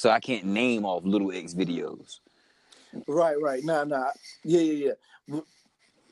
[0.00, 2.20] So I can't name off Little X videos.
[3.08, 3.64] Right, right.
[3.64, 4.10] Nah, nah.
[4.44, 4.94] Yeah, yeah,
[5.28, 5.40] yeah.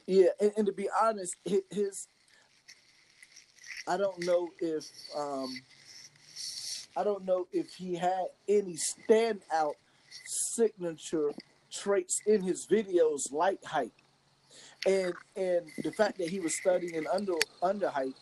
[0.06, 2.08] Yeah, and, and to be honest, hi- his
[3.88, 4.84] I don't know if
[5.16, 5.62] um
[6.96, 9.74] I don't know if he had any standout
[10.54, 11.30] signature
[11.70, 13.92] traits in his videos like height.
[14.86, 18.14] And and the fact that he was studying under under height,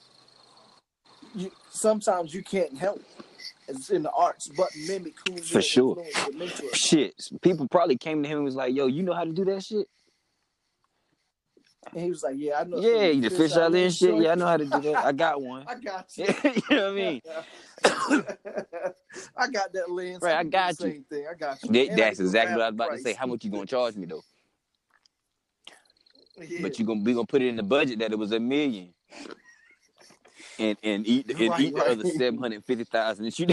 [1.35, 3.02] you sometimes you can't help
[3.70, 5.96] it's in the arts but mimic who For sure.
[5.98, 6.78] influence or mentor is.
[6.78, 9.44] Shit, people probably came to him and was like, "Yo, you know how to do
[9.46, 9.88] that shit?
[11.92, 14.14] And he was like, "Yeah, I know." Yeah, you the fish out there and shit.
[14.16, 15.04] Yeah, I know how to do that.
[15.04, 15.64] I got one.
[15.66, 16.26] I got you.
[16.26, 17.20] you know what I mean?
[19.36, 20.22] I got that lens.
[20.22, 20.86] Right, I got you.
[20.90, 21.26] Same thing.
[21.30, 21.70] I got you.
[21.72, 23.14] That- that's exactly what I was about to say.
[23.14, 24.22] How much you gonna charge me though?
[26.38, 26.58] Yeah.
[26.62, 28.94] But you gonna we gonna put it in the budget that it was a million.
[30.58, 33.46] And and eat and Right, eat the other seven hundred fifty thousand that you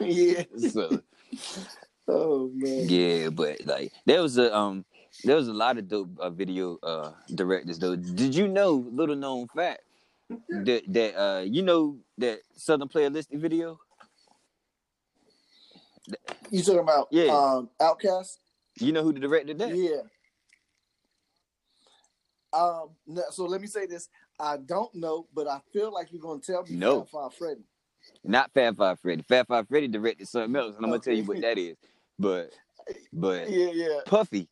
[0.00, 0.42] yeah.
[0.70, 1.00] so
[2.08, 2.88] Oh man.
[2.88, 4.84] yeah, but like there was a um
[5.24, 7.96] There was a lot of dope uh, video uh, directors though.
[7.96, 9.82] Did you know, little known fact,
[10.48, 13.78] that that uh, you know that Southern Playalistic video?
[16.50, 17.26] You talking about Yeah.
[17.32, 18.38] um OutKast?
[18.78, 19.76] You know who the director that?
[19.76, 20.00] Yeah.
[22.52, 22.90] Um.
[23.06, 24.08] no, So let me say this.
[24.38, 26.70] I don't know, but I feel like you're gonna tell me.
[26.76, 27.00] No.
[27.04, 27.64] Fab Five Freddy.
[28.24, 29.22] Not Fab Five Freddy.
[29.22, 31.76] Fab Five Freddy directed something else, and I'm gonna tell you what that is.
[32.18, 32.52] But
[33.12, 34.00] but Yeah, yeah.
[34.06, 34.48] Puffy.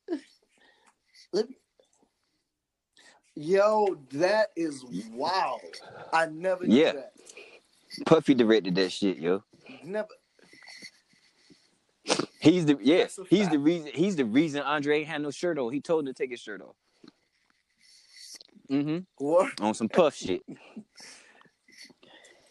[3.34, 5.60] Yo, that is wild.
[6.12, 6.92] I never knew Yeah.
[6.92, 7.12] that.
[8.04, 9.44] Puffy directed that shit, yo.
[9.84, 10.08] Never.
[12.40, 13.06] He's the yeah.
[13.28, 13.52] He's fact.
[13.52, 13.90] the reason.
[13.94, 15.72] He's the reason Andre had no shirt on.
[15.72, 16.74] He told him to take his shirt off.
[18.70, 18.98] Mm-hmm.
[19.24, 19.60] What?
[19.60, 20.42] On some puff shit,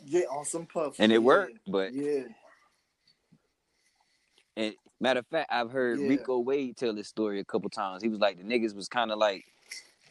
[0.05, 0.95] Yeah, on some puff.
[0.99, 1.59] and it worked.
[1.67, 2.23] But Yeah.
[4.55, 6.07] and matter of fact, I've heard Yeah.
[6.07, 8.01] Rico Wade tell this story a couple times.
[8.03, 9.45] He was like the niggas was kind of like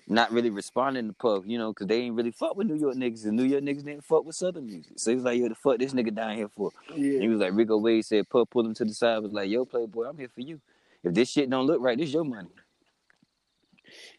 [0.08, 2.94] not really responding to Puff, you know, because they ain't really fuck with New York
[2.94, 4.92] niggas, and New York niggas didn't fuck with Southern music.
[4.98, 7.18] So he was like, "Yo, the fuck this nigga down here for?" Yeah.
[7.18, 9.64] he was like, Rico Wade said, Puff pulled him to the side, was like, Yo,
[9.64, 10.60] Playboy, I'm here for you.
[11.02, 12.48] If this shit don't look right, this is your money.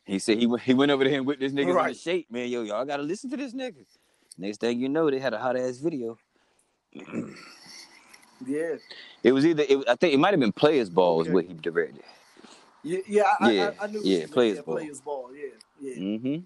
[0.06, 1.94] He said he went he went over to him with this nigga in Right.
[1.94, 2.48] the shape, man.
[2.50, 3.86] Yo, y'all gotta listen to this nigga.
[4.38, 6.18] Next thing you know, they had a hot ass video.
[8.46, 8.76] Yeah.
[9.24, 11.34] It was either it, I think it might have been Players Ball is Okay.
[11.34, 12.04] what he directed.
[12.84, 14.02] Yeah, yeah, I, Yeah, I, I knew.
[14.04, 14.76] yeah, players ball.
[14.76, 15.30] Players ball.
[15.36, 15.50] Yeah,
[15.82, 15.96] yeah.
[15.96, 16.38] Mm-hmm.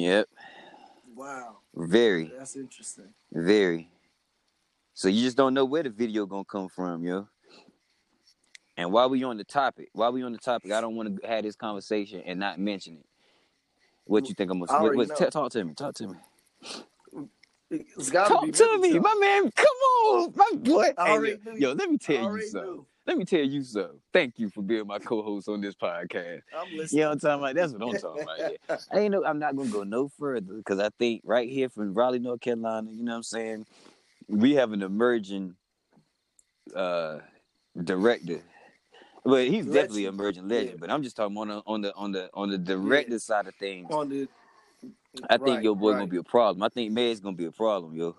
[0.00, 0.28] Yep.
[1.16, 3.08] Wow, Very, that's interesting.
[3.32, 3.90] very.
[4.94, 7.28] So you just don't know where the video gonna come from, yo.
[8.76, 11.28] And while we on the topic, while we on the topic, I don't want to
[11.28, 13.06] have this conversation and not mention it.
[14.04, 14.82] What you think I'm gonna?
[14.82, 15.74] What, what, t- talk to me.
[15.74, 16.16] Talk to me.
[17.70, 19.00] It's got to Talk be to me, Military.
[19.00, 19.50] my man.
[19.52, 20.92] Come on, my boy.
[20.98, 22.70] Hey, yo, yo, let me tell you already something.
[22.72, 22.86] knew.
[23.06, 24.00] Let me tell you something.
[24.12, 26.40] Thank you for being my co-host on this podcast.
[26.56, 27.00] I'm You listening.
[27.02, 27.54] know what I'm talking about?
[27.54, 28.38] That's what I'm talking about.
[28.68, 28.76] Yeah.
[28.92, 31.92] I ain't know I'm not gonna go no further because I think right here from
[31.94, 33.66] Raleigh, North Carolina, you know what I'm saying,
[34.28, 35.54] we have an emerging
[36.74, 37.18] uh
[37.82, 38.40] director.
[39.26, 40.76] But he's definitely an emerging legend, Yeah.
[40.78, 43.54] but I'm just talking on the on the on the on the director side of
[43.56, 43.86] things.
[43.90, 44.28] On the.
[45.30, 45.98] I think right, your boy right.
[45.98, 46.62] gonna be a problem.
[46.62, 48.16] I think Meg's gonna be a problem, yo.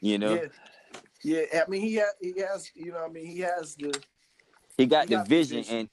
[0.00, 0.48] You know, Yeah.
[1.24, 3.92] Yeah, I mean he has, he has, you know, I mean he has the,
[4.76, 5.76] he got he the got the vision, vision.
[5.78, 5.88] and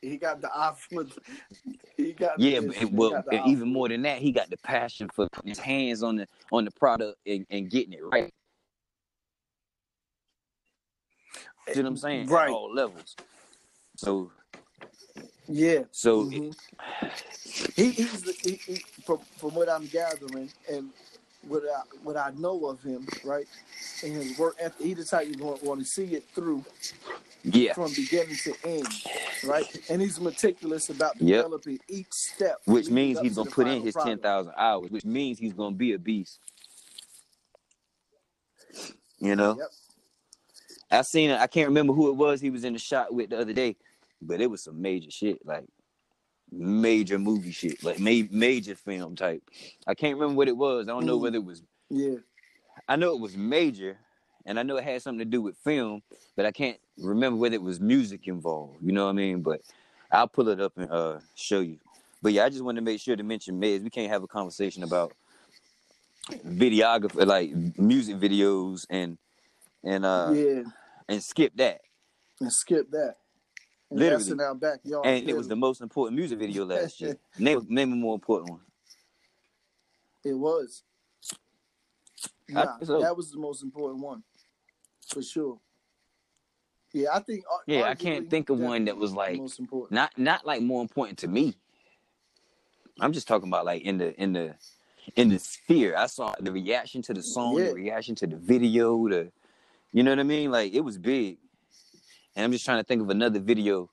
[0.00, 1.04] he got the eye for,
[1.96, 2.38] he got.
[2.38, 5.50] the yeah, but well, the even more than that, he got the passion for putting
[5.50, 8.32] his hands on the on the product and, and getting it right.
[11.68, 12.26] You know what I'm eh, saying?
[12.28, 12.48] Right.
[12.48, 13.16] At all levels.
[13.96, 14.30] So,
[15.48, 15.84] Yeah.
[15.92, 16.56] so Mhm.
[17.76, 20.92] He, he's the, he, he, from from what I'm gathering and
[21.42, 23.48] what I what I know of him, right,
[24.02, 26.66] and his work ethic, he the type you want, want to see it through
[27.44, 29.02] yeah, from beginning to end,
[29.42, 29.68] right?
[29.88, 31.38] And he's meticulous about Yep.
[31.38, 35.38] developing each step, which means he's gonna put in his ten thousand hours, which means
[35.38, 36.40] he's gonna be a beast.
[39.20, 39.70] You know, Yep.
[40.90, 41.40] I seen it.
[41.40, 43.76] I can't remember who it was he was in the shot with the other day,
[44.22, 45.64] but it was some major shit, like
[46.50, 49.42] major movie shit, like ma- major film type.
[49.86, 50.86] I can't remember what it was.
[50.88, 51.22] I don't know Mhm.
[51.22, 51.62] whether it was.
[51.90, 52.16] Yeah.
[52.88, 53.98] I know it was major,
[54.44, 56.02] and I know it had something to do with film,
[56.36, 58.78] but I can't remember whether it was music involved.
[58.82, 59.42] You know what I mean?
[59.42, 59.62] But
[60.10, 61.78] I'll pull it up and uh show you.
[62.22, 63.82] But yeah, I just wanted to make sure to mention Mez.
[63.82, 65.12] We can't have a conversation about
[66.30, 69.18] videography, like music videos, and
[69.84, 70.62] and uh yeah.
[71.08, 71.80] and skip that.
[72.40, 73.16] And skip that.
[73.90, 74.16] And Literally.
[74.24, 75.06] That's in our backyard.
[75.06, 77.16] And it was the most important music video last year.
[77.38, 78.60] Name name a more important one.
[80.24, 80.82] It was.
[82.48, 83.00] I Nah, so.
[83.00, 84.22] that was the most important one,
[85.08, 85.58] for sure.
[86.92, 87.44] Yeah, I think.
[87.66, 89.92] Yeah, I can't think of one that was like most important.
[89.92, 91.56] not not like more important to me.
[93.00, 94.54] I'm just talking about like in the in the
[95.16, 95.96] in the sphere.
[95.96, 97.66] I saw the reaction to the song, Yeah.
[97.66, 99.30] the reaction to the video, the
[99.92, 100.50] you know what I mean?
[100.50, 101.38] Like it was big.
[102.36, 103.90] And I'm just trying to think of another video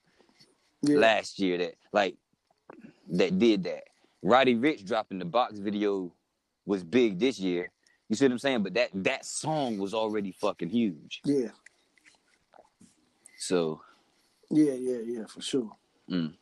[0.81, 2.17] Yeah, last year that like
[3.11, 3.85] that did that.
[4.21, 6.13] Roddy Ricch dropping the box video
[6.65, 7.71] was big this year.
[8.09, 8.63] You see what I'm saying?
[8.63, 11.21] But that that song was already fucking huge.
[11.23, 11.49] yeah,
[13.37, 13.81] So
[14.49, 15.71] yeah, yeah, yeah, for sure.
[16.09, 16.33] mm.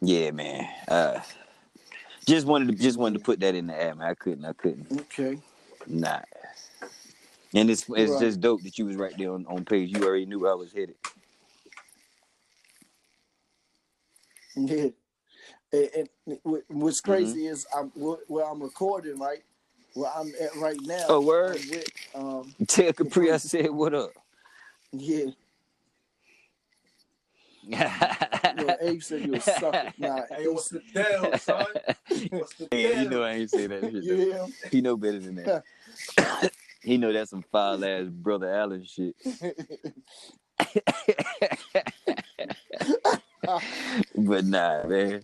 [0.00, 0.68] yeah, man.
[0.88, 1.20] Uh
[2.26, 4.08] just wanted to just wanted to put that in the air, man.
[4.10, 5.38] I couldn't, I couldn't Okay.
[5.86, 6.26] not.
[7.54, 8.16] And it's it's Right.
[8.16, 9.90] just dope that you was right there on, on page.
[9.96, 10.96] You already knew I was headed.
[14.56, 14.88] Yeah.
[15.72, 17.12] And, and what- what's Mm-hmm.
[17.12, 19.42] crazy is I'm wh- where I'm recording, right?
[19.94, 21.04] Where I'm at right now.
[21.08, 21.58] Oh, word?
[21.60, 24.12] I'm with, um, Tell Capri I said what up.
[24.92, 25.26] yeah.
[28.52, 29.92] Yo, yeah, Abe said you was sucker.
[29.98, 31.66] Nah, Hey, what's the deal, son?
[32.30, 34.02] What's the you know I ain't say that shit.
[34.02, 34.16] you though.
[34.16, 34.52] hear him?
[34.70, 35.64] He know better than that.
[36.82, 39.14] He know that's some foul ass brother Allen shit.
[44.16, 45.22] but nah, man.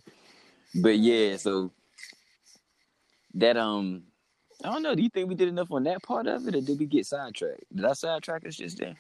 [0.75, 1.71] But yeah, so
[3.35, 4.03] that um,
[4.65, 4.95] I don't know.
[4.95, 7.07] Do you think we did enough on that part of it, or did we get
[7.07, 7.65] sidetracked?
[7.75, 8.97] Did I sidetrack us just then?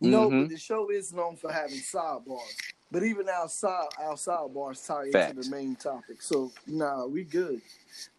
[0.00, 0.42] No, Mhm.
[0.42, 2.56] but the show is known for having sidebars.
[2.90, 5.48] But even outside, our sidebars tie into Facts.
[5.48, 6.22] the main topic.
[6.22, 7.60] So nah, we good.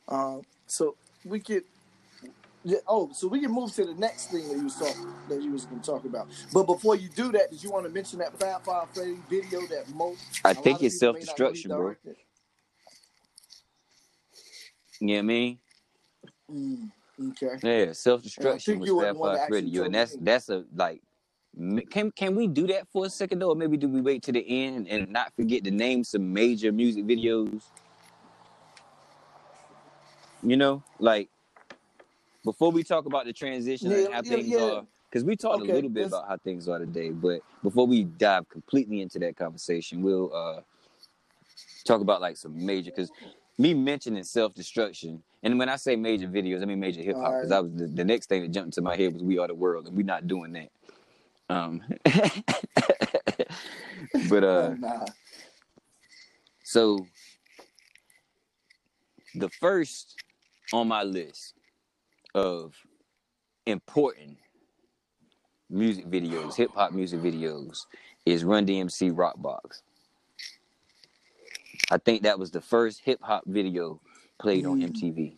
[0.08, 0.96] Um, so
[1.26, 1.64] we could.
[2.64, 5.42] Yeah, oh, so we can move to the next thing that you was talking that
[5.42, 6.28] you was to talk about.
[6.54, 9.62] But before you do that, did you want to mention that Fab Five Freddy video
[9.68, 10.22] that most?
[10.44, 11.96] I think it's people may not know he self-destruction, bro.
[15.00, 15.60] You know what I mean?
[16.52, 16.92] Mm,
[17.32, 17.56] okay.
[17.64, 21.02] Yeah, self destruction think was you were Fab Five Radio, and that's that's a like.
[21.92, 24.32] Can can we do that for a second though, or maybe do we wait to
[24.32, 27.64] the end and not forget to name some major music videos?
[30.42, 31.30] You know, like
[32.46, 34.62] before we talk about the transition and how yeah, things yeah.
[34.62, 37.12] are, because we talked Okay, a little bit let's- about how things are today.
[37.12, 40.62] But before we dive completely into that conversation, we'll uh
[41.86, 43.12] talk about like some major because
[43.58, 47.34] me mentioning self destruction, and when I say major videos, I mean major hip hop
[47.34, 49.48] because I was the, the next thing that jumped into my head was "We Are
[49.48, 50.70] the World," and we're not doing that.
[51.50, 51.82] Um,
[54.30, 55.06] but uh, nah.
[56.64, 57.08] so
[59.36, 60.16] the first
[60.74, 61.56] on my list
[62.36, 62.76] of
[63.66, 64.38] important
[65.70, 67.86] music videos, hip hop music videos,
[68.26, 69.82] is Run DMC Rock Box.
[71.92, 74.00] I think that was the first hip hop video
[74.40, 74.92] played on Mm.
[74.92, 75.38] MTV.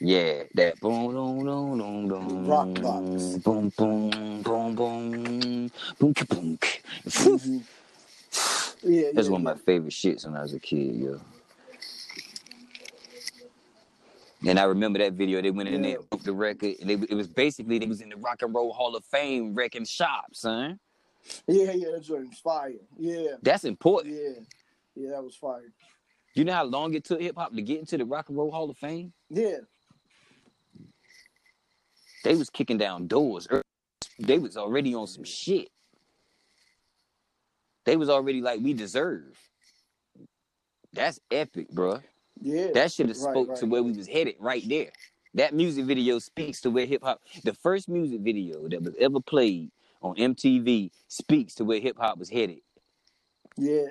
[0.00, 3.40] Yeah, that boom, boom, boom, boom, boom, Rock box.
[3.44, 6.58] boom, boom, boom, boom, boom, boom.
[7.20, 7.66] Mhm.
[8.82, 11.20] Yeah, That's yeah, one of my favorite shits when I was a kid, yo.
[14.46, 15.42] And I remember that video.
[15.42, 15.98] They went in there, Yeah.
[16.10, 18.72] broke the record, and they, it was basically they was in the Rock and Roll
[18.72, 20.80] Hall of Fame wrecking shop, son.
[21.48, 22.72] Yeah, yeah, that joint was fire.
[22.98, 24.14] Yeah, That's important.
[24.14, 24.40] yeah,
[24.96, 25.72] yeah, that was fire.
[26.34, 28.50] You know how long it took hip hop to get into the Rock and Roll
[28.50, 29.12] Hall of Fame?
[29.30, 29.58] Yeah,
[32.26, 33.46] They was kicking down doors.
[34.18, 35.68] They was already on some shit.
[37.84, 39.38] They was already like we deserve.
[40.92, 42.02] That's epic, bruh.
[42.40, 42.72] yeah.
[42.74, 43.58] That should have Right, spoke right.
[43.58, 44.90] to where we was headed right there.
[45.34, 47.20] That music video speaks to where hip hop.
[47.44, 49.70] The first music video that was ever played
[50.02, 52.58] on MTV speaks to where hip hop was headed.
[53.56, 53.86] Yeah.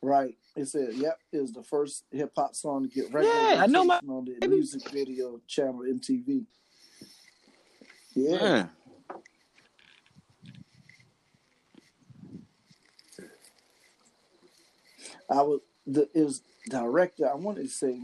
[0.00, 0.38] Right.
[0.56, 3.66] It said, yep, it was the first hip hop song to get regular Yeah, I
[3.66, 6.46] know my- on the music video channel MTV.
[8.14, 8.38] Yeah.
[8.38, 8.70] Mm.
[15.30, 17.28] I was the it was director.
[17.28, 18.00] I wanted to say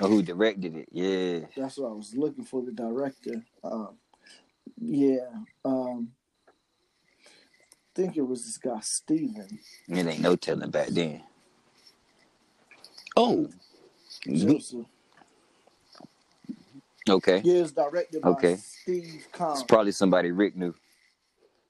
[0.00, 0.88] Oh, who directed it?
[0.90, 1.46] Yeah.
[1.56, 3.44] that's what I was looking for, the director.
[3.62, 3.96] Um
[4.80, 5.28] yeah.
[5.64, 6.10] Um
[7.26, 7.30] I
[7.94, 9.58] think it was this guy Steven.
[9.88, 11.22] It ain't no telling back then.
[13.16, 13.48] Oh.
[17.08, 17.42] Okay.
[17.44, 18.56] Yeah, it's directed by Okay.
[18.56, 19.52] Steve Kahn.
[19.52, 20.74] It's probably somebody Rick knew.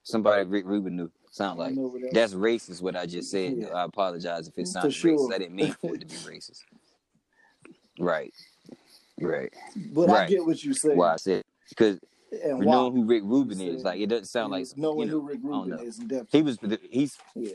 [0.05, 1.11] Somebody Rick Rubin knew.
[1.33, 1.75] Sound like.
[1.75, 3.55] that- That's racist what I just said.
[3.57, 3.69] Yeah.
[3.69, 5.19] I apologize if it For sounded sure.
[5.19, 5.35] racist.
[5.35, 6.63] I didn't mean for it to be racist.
[7.99, 8.33] Right.
[9.21, 9.53] Right.
[9.93, 10.95] But I get what you say.
[10.95, 11.99] Why I said because
[12.45, 12.73] And why.
[12.73, 13.83] know who Rick Rubin is.
[13.83, 16.29] Like it doesn't sound like knowing you know, who Rick Rubin is in depth.
[16.31, 16.59] He was
[16.91, 17.53] he's yeah.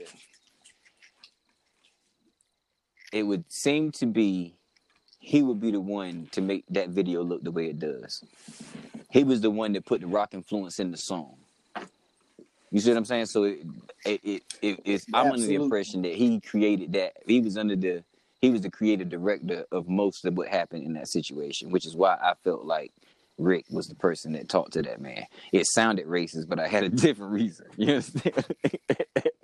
[3.11, 4.55] It would seem to be
[5.19, 8.23] he would be the one to make that video look the way it does.
[9.11, 11.35] He was the one that put the rock influence in the song.
[12.71, 13.25] You see what I'm saying?
[13.25, 13.59] So it,
[14.05, 17.13] it, it, it it's I'm under the impression that he created that.
[17.25, 18.03] He was under the
[18.41, 21.95] he was the creative director of most of what happened in that situation, which is
[21.95, 22.93] why I felt like
[23.37, 25.25] Rick was the person that talked to that man.
[25.51, 27.67] It sounded racist, but I had a different reason.
[27.75, 28.45] You understand?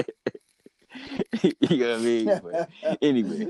[1.62, 2.42] you know what I mean?
[2.42, 2.60] But
[3.02, 3.50] anyway,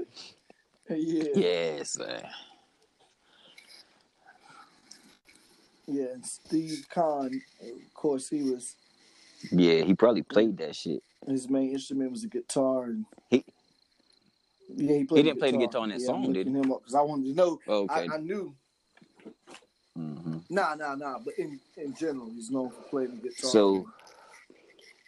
[0.89, 1.36] yeah.
[1.36, 2.23] yes, man.
[5.88, 6.05] Yeah.
[6.15, 8.75] And Steve Kahn, of course, he was
[9.51, 11.03] Yeah, he probably played that shit.
[11.27, 12.86] his main instrument was a guitar.
[12.86, 13.45] And He-
[14.69, 15.19] yeah, he played.
[15.19, 17.36] He didn't play the guitar on that yeah, song, did him because I wanted to
[17.36, 17.59] know.
[17.67, 18.11] Okay.
[18.11, 18.55] I, I knew.
[19.95, 21.19] hmm Nah, nah, nah.
[21.19, 23.51] But in in general, he's known for playing the guitar.
[23.51, 23.88] So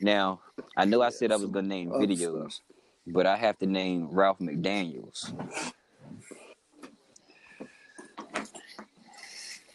[0.02, 0.42] now
[0.76, 2.60] I know I said I was gonna name videos,
[3.08, 5.34] but I have to name Ralph McDaniels.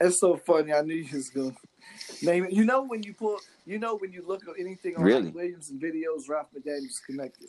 [0.00, 0.72] it's so funny.
[0.72, 1.54] I knew you was gonna
[2.22, 2.52] name it.
[2.52, 5.30] You know when you pull, you know when you look at anything on Really?
[5.30, 7.48] Williams and videos, Ralph McDaniels connected.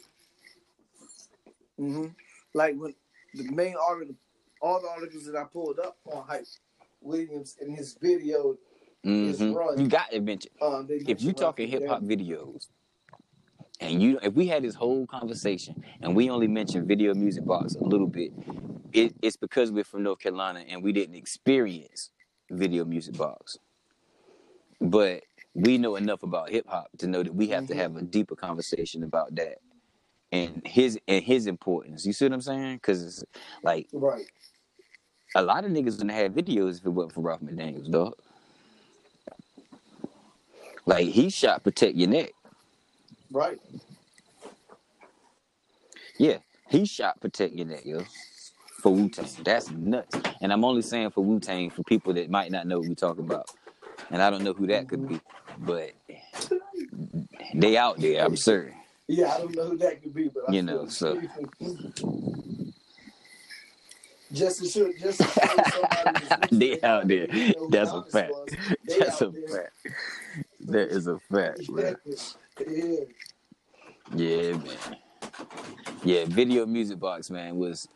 [1.78, 2.08] hmm
[2.54, 2.94] Like when
[3.34, 4.16] the main article,
[4.62, 6.46] all the articles that I pulled up on Hype
[7.02, 8.58] Williams in his video,
[9.06, 9.56] Mhm.
[9.56, 9.80] run.
[9.80, 12.68] You got to mention um, if you mentioned Ralph talking hip hop videos,
[13.80, 17.76] and you if we had this whole conversation and we only mentioned video music box
[17.76, 18.32] a little bit,
[18.94, 22.12] it, it's because we're from North Carolina and we didn't experience
[22.52, 23.58] video music box.
[24.80, 25.24] But
[25.54, 27.78] we know enough about hip hop to know that we have to Mhm.
[27.78, 29.60] have a deeper conversation about that
[30.32, 32.06] and his and his importance.
[32.06, 32.76] You see what I'm saying?
[32.78, 33.24] Because it's
[33.64, 34.26] like Right.
[35.36, 38.16] a lot of niggas wouldn't have videos if it wasn't for Ralph McDaniels, dog.
[40.86, 42.32] Like he shot protect your neck.
[43.32, 43.60] Right.
[46.18, 46.38] Yeah,
[46.70, 48.04] he shot protect your neck, yo.
[48.82, 49.26] For Wu Tang.
[49.44, 50.18] That's nuts.
[50.42, 52.96] And I'm only saying for Wu Tang for people that might not know what we're
[52.96, 53.50] talking about.
[54.12, 55.16] And I don't know who that could mm-hmm.
[55.16, 55.22] be,
[55.60, 55.92] but
[57.56, 58.76] they out there, I'm certain.
[59.08, 61.22] Yeah, I don't know who that could be, but I You know, so-
[64.34, 67.34] just to show, just to show somebody They out there.
[67.34, 68.34] you know who That's a fact.
[68.88, 69.72] That's a fact.
[70.68, 71.94] That is a fact, bro.
[74.16, 74.52] yeah.
[74.54, 74.70] Man.
[76.04, 77.88] Yeah, video music box, man, was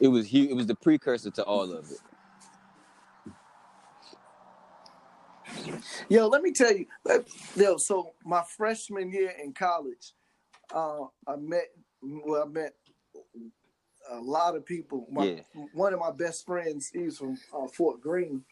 [0.00, 0.50] it was huge.
[0.50, 1.98] It was the precursor to all of it.
[6.08, 6.86] Yo, let me tell you.
[7.04, 7.26] let-
[7.56, 10.12] Yo, so my freshman year in college,
[10.74, 11.66] uh, I met.
[12.02, 12.74] Well, I met
[14.10, 15.06] a lot of people.
[15.10, 15.40] My, Yeah.
[15.74, 18.42] One of my best friends, he's from uh, Fort Greene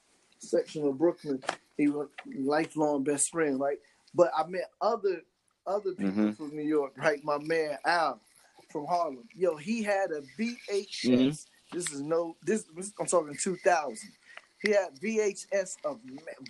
[0.43, 1.43] section of Brooklyn.
[1.77, 3.79] He was lifelong best friend, right?
[4.15, 5.23] But I met other
[5.67, 6.37] other people Mhm.
[6.37, 7.23] from New York, right?
[7.23, 8.23] My man Al
[8.73, 9.29] from Harlem.
[9.35, 11.05] Yo, he had a VHS.
[11.05, 11.47] Mhm.
[11.73, 12.37] This is no.
[12.43, 12.65] This,
[12.99, 13.99] I'm talking 2000.
[14.63, 16.01] He had VHS of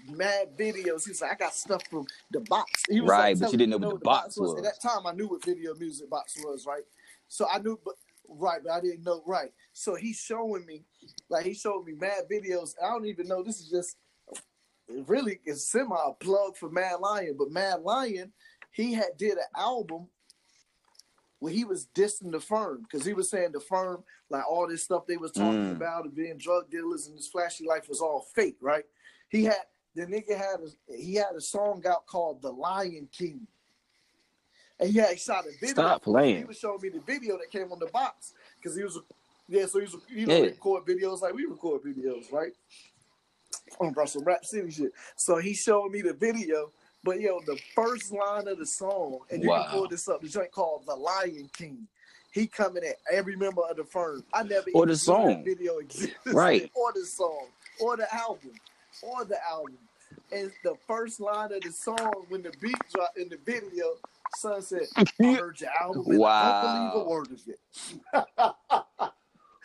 [0.09, 1.05] mad videos.
[1.05, 2.84] He's like, I got stuff from the box.
[2.89, 4.57] He was Right, like, but you didn't know what the box was.
[4.57, 6.84] At that time, I knew what video music box was, right?
[7.26, 7.97] So I knew, but
[8.28, 9.50] right, but I didn't know right.
[9.72, 10.84] So he's showing me,
[11.28, 12.74] like he showed me mad videos.
[12.82, 13.42] I don't even know.
[13.42, 13.96] This is just
[15.06, 18.32] really is semi a plug for Mad Lion, but Mad Lion,
[18.72, 20.08] he had did an album
[21.40, 24.82] where he was dissing the firm because he was saying the firm, like all this
[24.82, 25.76] stuff they was talking Mm.
[25.76, 28.84] about and being drug dealers and this flashy life was all fake, right?
[29.28, 29.62] He had
[29.94, 33.46] the nigga had a he had a song out called The Lion King.
[34.80, 35.68] And he had shot a video.
[35.74, 36.38] Stop playing.
[36.38, 38.98] He was showing me the video that came on the box because he was
[39.48, 40.42] yeah, so he was you know Yeah.
[40.50, 42.52] record videos like we record videos, right?
[43.80, 44.92] On some rap city shit.
[45.16, 46.70] So he showed me the video,
[47.04, 49.62] but yo, the first line of the song, and you Wow.
[49.64, 51.86] can pull this up, the joint called The Lion King.
[52.30, 54.22] He coming at every member of the firm.
[54.32, 55.28] I never Or the song.
[55.28, 56.14] that video existed.
[56.26, 56.70] Right.
[56.76, 57.46] Or the song.
[57.80, 58.52] Or the album.
[59.02, 59.78] Or the album.
[60.30, 63.94] And the first line of the song when the beat dropped in the video,
[64.36, 67.60] son said, I heard your album and I don't believe a word of it.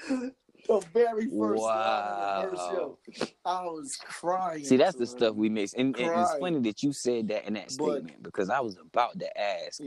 [0.67, 2.97] the very first the first show.
[3.45, 4.63] I was crying.
[4.63, 5.73] See, that's the stuff we miss.
[5.73, 8.77] And, and it's funny that you said that in that But- statement because I was
[8.77, 9.81] about to ask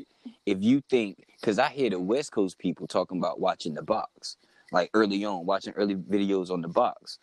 [0.44, 4.36] if you think, because I hear the West Coast people talking about watching the box,
[4.72, 7.18] like early on, watching early videos on the box.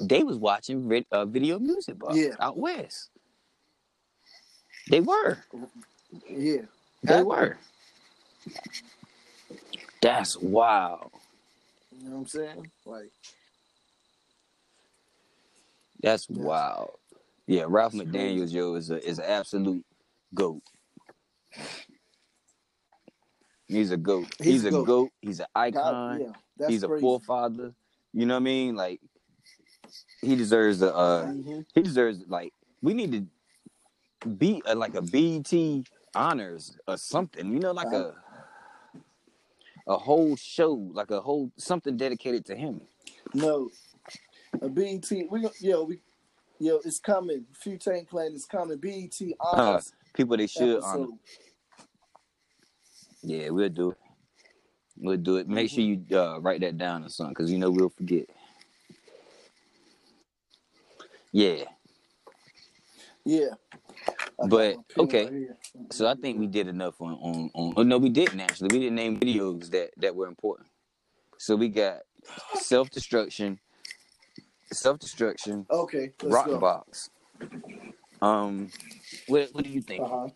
[0.00, 2.30] They was watching uh, video music box Yeah.
[2.40, 3.10] out west.
[4.88, 5.38] They were.
[6.28, 6.62] Yeah.
[7.02, 7.58] They were.
[10.02, 11.12] That's wild.
[11.92, 12.70] You know what I'm saying?
[12.86, 13.10] Like,
[16.02, 16.92] That's wild.
[17.46, 19.84] Yeah, Ralph McDaniels, yo, is a is an absolute
[20.34, 20.62] goat.
[23.68, 24.28] He's a goat.
[24.42, 24.84] He's He's, a goat.
[24.84, 25.12] goat.
[25.22, 26.20] He's an God, icon.
[26.20, 27.00] yeah, that's He's a crazy.
[27.00, 27.74] forefather.
[28.14, 28.76] You know what I mean?
[28.76, 29.00] Like
[30.22, 31.66] he deserves a uh Mhm.
[31.74, 32.52] he deserves like
[32.82, 35.52] we need to be uh, like a BET
[36.16, 37.52] honors or something.
[37.52, 38.12] You know, like uh-huh.
[39.86, 42.80] a a whole show, like a whole something dedicated to him.
[43.34, 43.70] No,
[44.60, 45.10] a BET.
[45.30, 46.00] We yo we
[46.58, 47.44] yo it's coming.
[47.64, 48.78] Wu Tang Clan is coming.
[48.78, 51.08] BET uh, honors People they should honor.
[53.22, 53.98] Yeah, we'll do it.
[54.96, 55.48] We'll do it.
[55.48, 55.74] Make mm-hmm.
[55.74, 58.26] sure you uh, write that down or something, because you know we'll forget.
[61.32, 61.64] Yeah.
[63.24, 63.50] Yeah.
[64.42, 65.30] But, okay.
[65.90, 67.74] So I think we did enough on on on.
[67.76, 68.68] Oh, no, we didn't actually.
[68.72, 70.68] We didn't name videos that that were important.
[71.38, 72.00] So we got
[72.54, 73.60] self destruction,
[74.72, 76.58] Self destruction, Okay, let's rock go.
[76.58, 77.10] box.
[78.22, 78.70] Um,
[79.28, 80.02] what what do you think?
[80.04, 80.28] Uh-huh.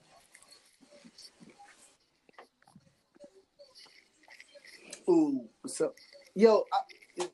[5.10, 5.94] Ooh, what's up?
[6.34, 7.28] Yo, I,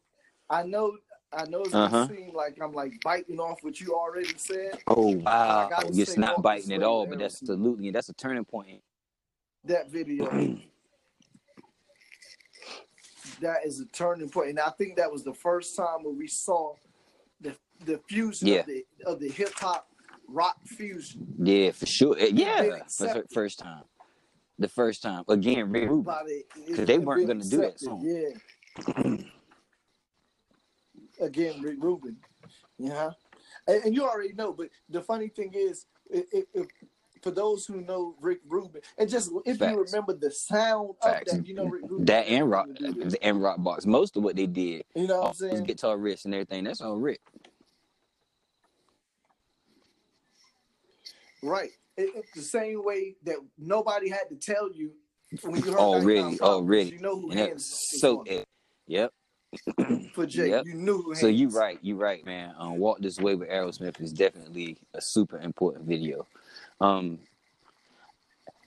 [0.51, 0.97] I know,
[1.33, 2.09] I know it's gonna Uh-huh.
[2.09, 4.79] seem like I'm like biting off what you already said.
[4.87, 7.43] Oh wow, gotta it's not biting at all, but that's Aerosmith.
[7.51, 8.83] absolutely that's a turning point.
[9.65, 10.25] That video,
[13.41, 16.29] that is a turning point, and I think that was the first time where we
[16.29, 16.75] saw
[17.41, 18.61] the the fusion Yeah.
[18.61, 19.89] of the of the hip hop
[20.29, 22.15] rock fusion Yeah, for sure.
[22.21, 23.85] Uh, Yeah, been for the first time.
[24.59, 26.03] The first time again, Rick Rubin.
[26.03, 28.03] by the it's 'Cause they weren't gonna do that accepted, song.
[29.05, 29.17] Yeah.
[31.21, 32.17] Again, Rick Rubin.
[32.79, 33.11] Yeah.
[33.67, 36.67] And, and you already know, but the funny thing is, if, if,
[37.23, 41.33] for those who know Rick Rubin, and just if you remember the sound Facts.
[41.33, 42.05] of that, you know Rick Rubin.
[42.05, 42.69] That and rock
[43.23, 43.87] and rock box.
[43.87, 45.65] Most of what they did, You know what I'm saying?
[45.65, 47.21] guitar riffs and everything, that's on Rick.
[51.43, 51.71] Right.
[51.97, 54.93] It, it's the same way that nobody had to tell you
[55.43, 56.91] when you heard Already, 99 Problems, already.
[56.91, 58.47] You know who And that hands so it.
[58.87, 59.13] Yep.
[60.15, 60.51] for Jake.
[60.51, 60.67] Yep.
[60.67, 62.55] You knew So you right, you right, man.
[62.59, 66.27] Um, Walk This Way with Aerosmith is definitely a super important video.
[66.81, 67.19] Um,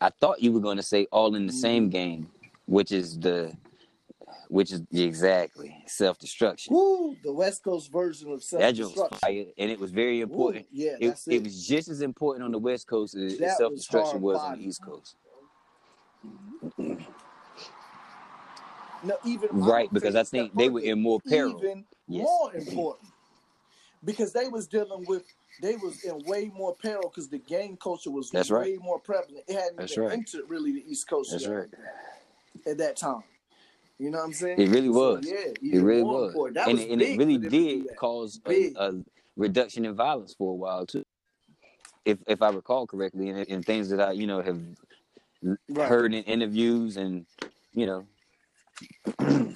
[0.02, 2.28] I thought you were going to say All in the Same Gang,
[2.66, 3.52] which is the,
[4.48, 6.74] which is exactly self destruction.
[6.74, 9.52] Woo, the West Coast version of self That joke was destruction.
[9.58, 10.66] and it was very important.
[10.72, 11.34] yeah, It, it.
[11.34, 11.44] it.
[11.44, 14.68] was just as important on the West Coast as self destruction was was, on the.
[14.68, 15.16] East Coast.
[19.04, 21.70] No, even Right, because I take a step think they were in more peril.
[21.70, 22.30] Even Yes.
[22.30, 23.12] more important
[24.04, 25.24] because they was dealing with
[25.62, 28.72] they was in way more peril because the gang culture was That's way right.
[28.82, 29.46] more prevalent.
[29.48, 30.12] It hadn't That's even right.
[30.12, 31.70] entered really the East Coast That's yet right.
[32.68, 33.24] at that time.
[34.00, 34.64] You know what I'm saying?
[34.64, 35.22] It really So, was.
[35.22, 36.36] yeah, It really was.
[36.66, 38.94] And, was it- and it really for them to do did cause a, a
[39.38, 41.06] reduction in violence for a while too.
[42.06, 44.62] If if I recall correctly, and, and things that I you know have
[45.70, 45.88] Right.
[45.88, 47.26] heard in interviews, and
[47.74, 48.08] you know,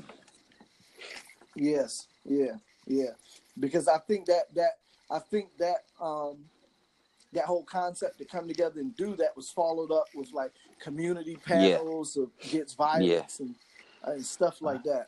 [1.55, 2.55] Yes, yeah,
[2.87, 3.11] yeah.
[3.59, 4.79] Because I think that that
[5.11, 6.37] I think that um
[7.33, 11.37] that whole concept to come together and do that was followed up with like community
[11.47, 11.77] Yeah.
[11.77, 13.55] panels of against violence and
[14.03, 15.07] and stuff like that.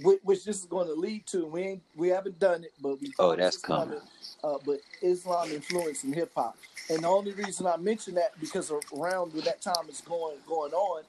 [0.00, 1.46] Which, which this is going to lead to.
[1.46, 4.00] We ain't, we haven't done it, but we Oh, that's coming.
[4.42, 6.56] Uh, but Islam influence in hip hop,
[6.90, 10.72] and the only reason I mention that because around when that time is going going
[10.72, 11.04] on,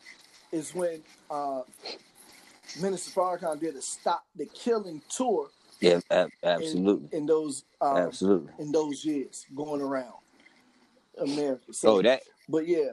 [0.52, 1.62] is when uh,
[2.82, 5.50] Minister Farrakhan did a stop the killing tour
[5.82, 8.54] yeah, ab- in, absolutely, in those um, absolutely.
[8.60, 10.14] in those years going around
[11.20, 11.74] America.
[11.74, 12.22] So, Oh, that.
[12.50, 12.92] but yeah,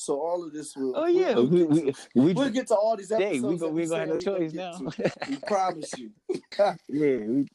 [0.00, 0.96] so all of this will.
[0.96, 3.42] Oh we'll- yeah, we'll, we get we to, we, we'll get to all these episodes.
[3.42, 4.72] dang, we that go we we gonna have no choice now.
[4.72, 5.12] to.
[5.28, 6.10] We promise you.
[6.58, 7.46] yeah, we,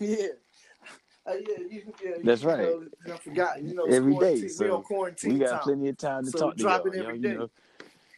[0.00, 0.26] Yeah.
[1.26, 2.58] Uh, yeah, you, yeah, That's you right.
[2.58, 3.62] Know, I forgot.
[3.62, 4.42] You know, Every day, quarantine.
[4.42, 5.60] we so on quarantine we got time.
[5.62, 7.28] plenty of time to So talk to y'all, every y'all, day.
[7.30, 7.50] you know,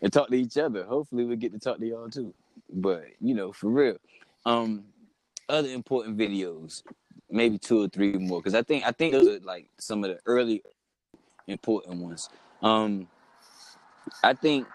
[0.02, 0.84] and talk to each other.
[0.84, 2.34] Hopefully, we get to talk to y'all too.
[2.72, 3.96] But you know, for real,
[4.44, 4.86] um,
[5.48, 6.82] other important videos,
[7.30, 10.10] maybe two or three more, because I think I think those are like some of
[10.10, 10.62] the early
[11.46, 12.28] important ones.
[12.62, 13.08] Um,
[14.22, 14.66] I think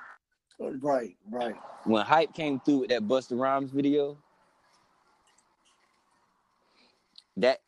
[0.59, 1.55] Right, right.
[1.85, 4.17] when hype came through with that Busta Rhymes video,
[7.37, 7.61] that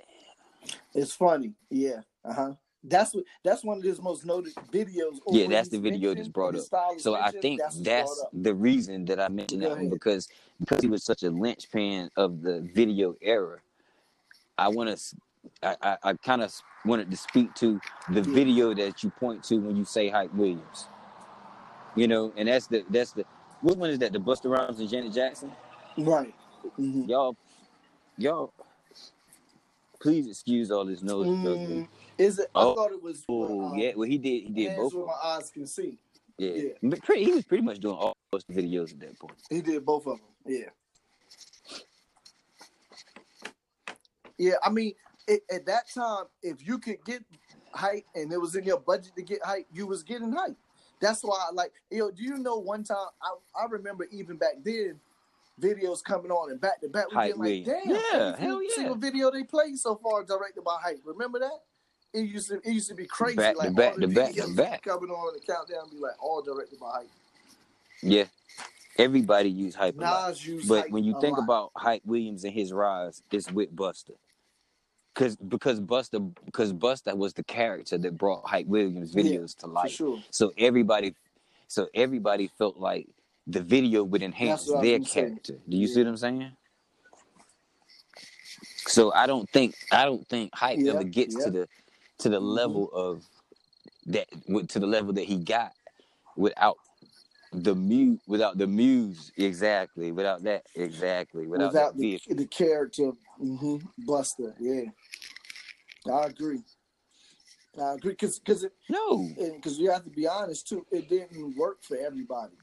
[0.94, 1.54] It's funny.
[1.70, 2.02] Yeah.
[2.24, 2.54] Uh huh.
[2.84, 3.24] That's what.
[3.44, 5.20] That's one of his most noted videos.
[5.30, 6.64] Yeah, that's the video that's brought up.
[7.00, 10.28] So I think that's, that's the reason that I mentioned Go that one because
[10.60, 13.60] because he was such a linchpin of the video era.
[14.58, 15.16] I want to,
[15.62, 16.54] I, I, I kind of
[16.86, 17.80] wanted to speak to
[18.10, 18.34] the Yeah.
[18.34, 20.88] video that you point to when you say Hype Williams.
[21.96, 23.26] You know, and that's the that's the
[23.62, 24.12] what one is that?
[24.14, 25.52] The Busta Rhymes and Janet Jackson.
[25.98, 26.34] Right.
[26.80, 27.08] Mhm.
[27.08, 27.36] Y'all,
[28.18, 28.52] y'all,
[30.02, 31.28] please excuse all this noise.
[31.28, 31.88] Mm,
[32.18, 32.50] is it?
[32.56, 33.24] I Oh, thought it was.
[33.30, 34.94] Oh yeah, well he did he did both.
[34.94, 35.98] Of my eyes can see.
[36.40, 36.70] Yeah, yeah.
[36.82, 39.36] But pretty, he was pretty much doing all those videos at that point.
[39.50, 40.22] He did both of them.
[40.48, 40.70] Yeah.
[44.40, 44.94] Yeah, I mean,
[45.28, 47.24] it, at that time, if you could get
[47.72, 50.56] hype and it was in your budget to get hype, you was getting hype.
[51.02, 54.54] That's why, I like, yo, do you know one time I, I remember even back
[54.64, 55.00] then,
[55.62, 58.70] videos coming on and back to back, we get like, damn, Yeah, hell yeah.
[58.76, 61.00] single video they played so far directed by hype.
[61.06, 61.60] Remember that?
[62.14, 63.38] It used to it used to be crazy.
[63.38, 66.22] Back to like back, the to back, to back coming on and countdown be like
[66.22, 67.10] all directed by hype.
[68.02, 68.26] Yeah,
[68.98, 70.40] everybody used hype a lot.
[70.68, 74.12] But when you think about Hype Williams and his rise, it's with Busta.
[75.16, 79.68] Cause because Busta because Busta was the character that brought Hype Williams Yeah, videos to
[79.68, 79.90] for life.
[79.90, 80.20] sure.
[80.32, 81.16] So everybody
[81.68, 83.08] so everybody felt like
[83.48, 85.60] the video would enhance That's what I was their character.
[85.70, 86.52] Do you see what I'm saying?
[88.78, 91.44] So I don't think I don't think hype Yeah, ever gets yeah.
[91.46, 91.70] to the
[92.20, 92.56] to the Mhm.
[92.56, 93.24] level of
[94.08, 94.28] that
[94.70, 95.74] to the level that he got
[96.38, 96.78] without
[97.52, 103.78] the muse without the muse exactly without that exactly without, without the, the character hmm
[104.04, 104.54] Busta.
[104.60, 104.86] Yeah,
[106.12, 106.62] I agree.
[107.82, 111.84] I agree because because No, because you have to be honest too, it didn't work
[111.84, 112.54] for everybody.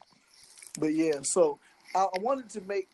[0.78, 1.58] But yeah, so
[1.94, 2.88] I, I wanted to make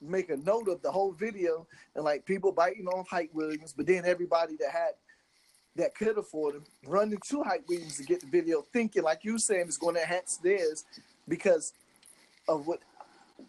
[0.00, 3.86] make a note of the whole video and like people biting off Hype Williams, but
[3.86, 4.92] then everybody that had
[5.76, 9.38] that could afford him running to Hype Williams to get the video, thinking like you
[9.38, 10.84] saying it's going to enhance theirs
[11.28, 11.74] because
[12.48, 12.80] of what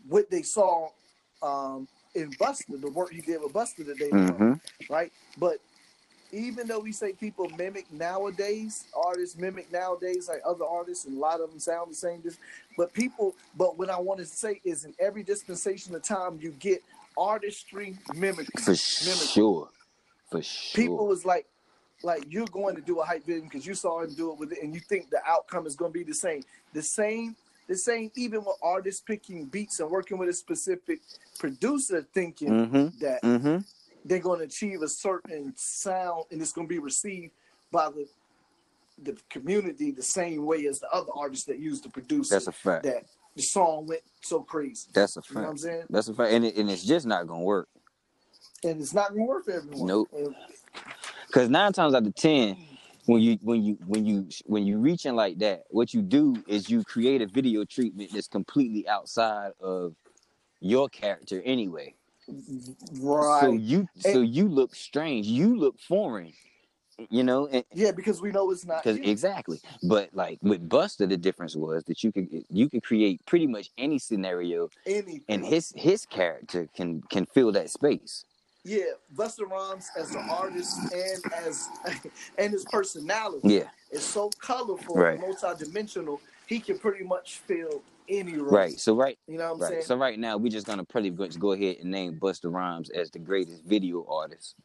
[0.07, 0.89] what they saw
[1.41, 4.53] um, in Busta, the work he did with Busta that they loved hmm
[4.89, 5.11] right?
[5.37, 5.57] But
[6.31, 11.19] even though we say people mimic nowadays, artists mimic nowadays like other artists, and a
[11.19, 12.21] lot of them sound the same.
[12.23, 12.39] just-
[12.77, 16.51] But people, but what I want to say is, in every dispensation of time, you
[16.51, 16.81] get
[17.17, 18.61] artistry mimicry.
[18.61, 18.71] for
[19.05, 19.27] mimicry.
[19.27, 19.69] sure,
[20.29, 20.75] for sure.
[20.75, 21.45] People was like,
[22.03, 24.51] like you're going to do a hype video because you saw him do it with
[24.53, 26.43] it, and you think the outcome is going to be the same.
[26.73, 27.35] The same,
[27.67, 28.11] the same.
[28.15, 30.99] Even with artists picking beats and working with a specific
[31.39, 33.57] producer, thinking hmm that hmm
[34.05, 37.31] they're going to achieve a certain sound and it's going to be received
[37.71, 38.07] by the
[39.03, 42.51] the community the same way as the other artists that used the producer That's a
[42.51, 42.83] fact.
[42.83, 45.61] that the song went so crazy That's a you know what i'm fact.
[45.63, 47.67] saying That's a fact, and, it, and it's just not gonna work.
[48.63, 50.09] and it's not going to work for everyone Nope.
[51.27, 52.57] Because nine times out of ten,
[53.05, 56.69] when you when you when you when you reaching like that, what you do is
[56.69, 59.95] you create a video treatment that's completely outside of
[60.59, 61.95] your character anyway.
[62.27, 65.27] Right So you so you look strange.
[65.27, 66.33] You look foreign.
[67.09, 69.59] You know, and yeah because we know it's not exactly.
[69.81, 73.69] But like with Busta, the difference was that you could you could create pretty much
[73.77, 78.23] any scenario, anything and his his character can can fill that space.
[78.63, 81.67] yeah busta rhymes as an artist and as
[82.37, 85.13] and his personality Yeah, is so colorful Right.
[85.13, 88.79] and multi-dimensional he can pretty much fill any right.
[88.79, 89.69] So right you know what i'm Right.
[89.69, 92.89] saying So right now we're just gonna probably go, go ahead and name Busta Rhymes
[92.89, 94.55] as the greatest video artist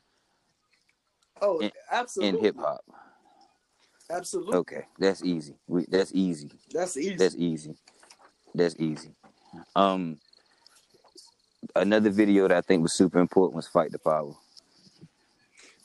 [1.41, 2.85] oh in- absolutely in hip hop.
[4.11, 5.55] absolutely Okay, that's easy.
[5.67, 6.51] We, that's easy.
[6.73, 7.77] that's easy That's easy.
[8.55, 9.11] That's easy.
[9.75, 10.19] Um,
[11.75, 14.33] another video that I think was super important was "Fight the Power."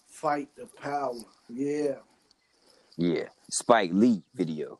[0.07, 1.16] Fight the power.
[1.49, 1.95] Yeah.
[2.97, 4.78] Yeah, Spike Lee video.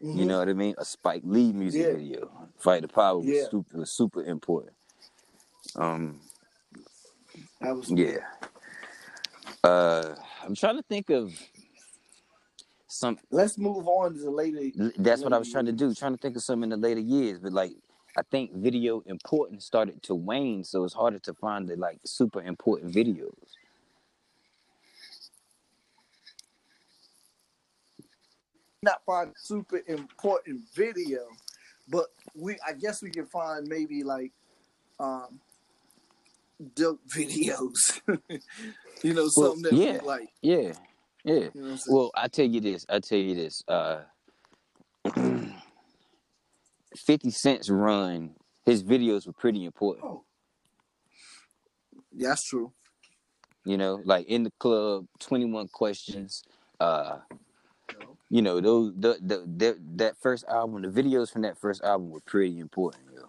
[0.00, 0.26] You Mhm.
[0.26, 0.74] know what I mean?
[0.78, 1.92] A Spike Lee music Yeah.
[1.94, 2.30] video.
[2.58, 3.48] "Fight the Power" was Yeah.
[3.50, 4.76] super was super important.
[5.76, 6.20] Um,
[7.60, 8.18] That was Yeah.
[9.64, 11.32] Uh, I'm trying to think of
[12.86, 13.18] some.
[13.30, 14.70] Let's move on to the later.
[14.96, 15.94] That's what I was later trying to do.
[15.94, 17.72] Trying to think of some in the later years, but like
[18.16, 22.42] I think video importance started to wane, so it's harder to find the like super
[22.42, 23.57] important videos.
[28.82, 31.20] Not find super important video,
[31.88, 34.32] but we I guess we can find maybe like
[35.00, 35.40] um
[36.74, 38.00] dope videos.
[39.02, 40.00] you know, Well, something that yeah.
[40.04, 40.28] like.
[40.42, 40.72] Yeah,
[41.24, 41.48] yeah.
[41.54, 41.78] You know?
[41.88, 42.86] Well, I tell you this.
[42.88, 43.62] I tell you this.
[43.66, 44.02] Uh,
[46.96, 50.04] Fifty Cent's run, his videos were pretty important.
[50.06, 50.24] oh.
[52.12, 52.72] That's true.
[53.64, 56.42] You know, like in the club, Twenty One Questions.
[56.80, 57.18] Uh,
[58.30, 62.10] you know those the, the the that first album, the videos from that first album
[62.10, 63.28] were pretty important, yo.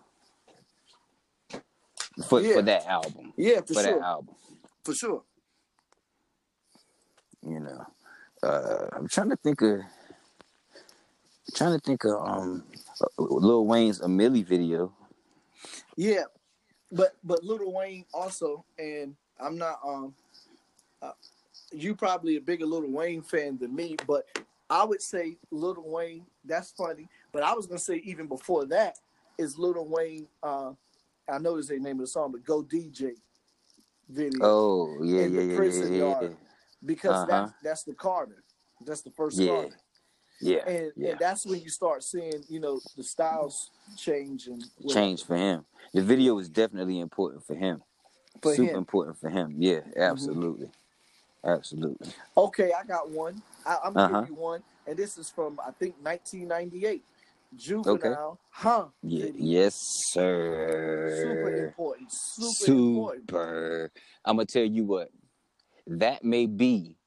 [2.28, 2.54] For Yeah.
[2.56, 3.84] for that album, Yeah, for for sure.
[3.84, 4.36] that album,
[4.84, 5.24] For sure.
[7.42, 7.86] you know.
[8.42, 9.82] Uh, I'm trying to think of,
[11.56, 12.64] trying to think of um,
[13.18, 14.94] Lil Wayne's A Milli video.
[15.98, 16.24] Yeah,
[16.92, 20.14] but but Lil Wayne also, and I'm not um,
[21.02, 21.12] uh,
[21.72, 24.26] you probably a bigger Lil Wayne fan than me, but
[24.70, 26.26] I would say Little Wayne.
[26.46, 28.98] That's funny, but I was gonna say even before that
[29.38, 30.28] is Little Wayne.
[30.44, 30.74] Uh,
[31.32, 33.14] I know this ain't the name of the song, but Go DJ
[34.10, 36.38] video Oh yeah, In yeah, the yeah, prison yeah, yeah, yard.
[36.86, 37.26] because uh-huh.
[37.28, 38.44] that's that's the Carter.
[38.86, 39.76] That's the first Yeah, Carter.
[40.42, 41.10] yeah, And, yeah.
[41.12, 44.64] and that's when you start seeing, you know, the styles change and.
[44.90, 45.66] Change for him.
[45.94, 47.84] The video was definitely important for him.
[48.42, 48.78] For Super him.
[48.78, 49.56] important for him.
[49.58, 50.70] Yeah, absolutely,
[51.46, 52.12] absolutely.
[52.38, 53.42] Okay, I got one.
[53.66, 54.22] I, I'm gonna Uh-huh.
[54.22, 57.04] give you one, and this is from I think 1998.
[57.58, 58.86] Juvenile, huh?
[59.02, 61.68] Yeah, yes, Super sir.
[61.68, 62.12] important.
[62.12, 63.92] Super, important.
[64.26, 65.10] I'm gonna tell you what.
[65.88, 66.98] That may be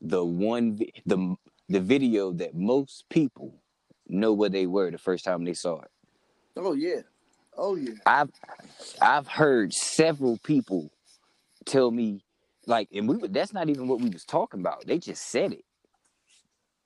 [0.00, 1.36] the one the
[1.68, 3.62] the video that most people
[4.08, 5.90] know where they were the first time they saw it.
[6.56, 7.02] Oh yeah.
[7.56, 7.94] Oh yeah.
[8.06, 8.30] I've
[9.00, 10.90] I've heard several people
[11.66, 12.24] tell me
[12.66, 14.86] like, and we would that's not even what we was talking about.
[14.86, 15.64] They just said it.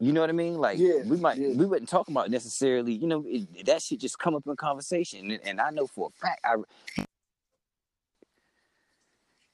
[0.00, 0.54] You know what I mean?
[0.58, 1.54] Like Yeah, we might yeah.
[1.54, 2.92] we wouldn't talk about necessarily.
[2.92, 6.08] You know, it, that shit just come up in conversation, and, and I know for
[6.14, 6.56] a fact, I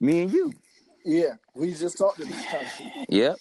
[0.00, 0.52] me and you,
[1.04, 1.34] Yeah.
[1.54, 2.32] We just talked about
[2.80, 3.06] it.
[3.08, 3.36] Yep.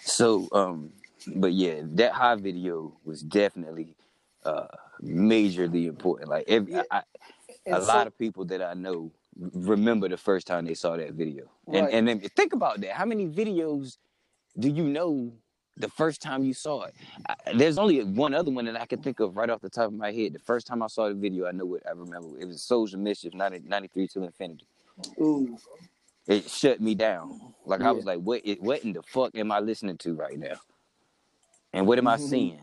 [0.00, 0.92] So, um,
[1.36, 3.96] but yeah, that high video was definitely
[4.44, 4.66] uh
[5.02, 6.28] majorly important.
[6.30, 6.82] Like every, Yeah.
[6.90, 7.02] I,
[7.66, 10.96] And a so- lot of people that I know remember the first time they saw
[10.96, 11.50] that video.
[11.72, 11.94] And Right.
[11.94, 12.92] and then think about that.
[12.92, 13.98] How many videos
[14.58, 15.32] do you know
[15.76, 16.94] the first time you saw it?
[17.28, 19.86] I, there's only one other one that I can think of right off the top
[19.86, 20.34] of my head.
[20.34, 22.38] The first time I saw the video, I know what I remember.
[22.40, 24.66] It was Souls of Mischief 90, 93 to Infinity.
[25.20, 25.58] Ooh.
[26.28, 27.54] It shut me down.
[27.66, 28.42] Like I was like, what?
[28.44, 30.56] It, what in the fuck am I listening to right now?
[31.72, 32.20] And what am I Mhm.
[32.20, 32.60] seeing?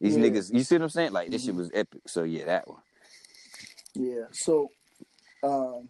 [0.00, 0.24] These Yeah.
[0.24, 1.12] niggas, you see what I'm saying?
[1.12, 2.02] Like this shit was epic.
[2.08, 2.82] So yeah, that one.
[3.94, 4.24] Yeah.
[4.32, 4.68] So,
[5.46, 5.88] um,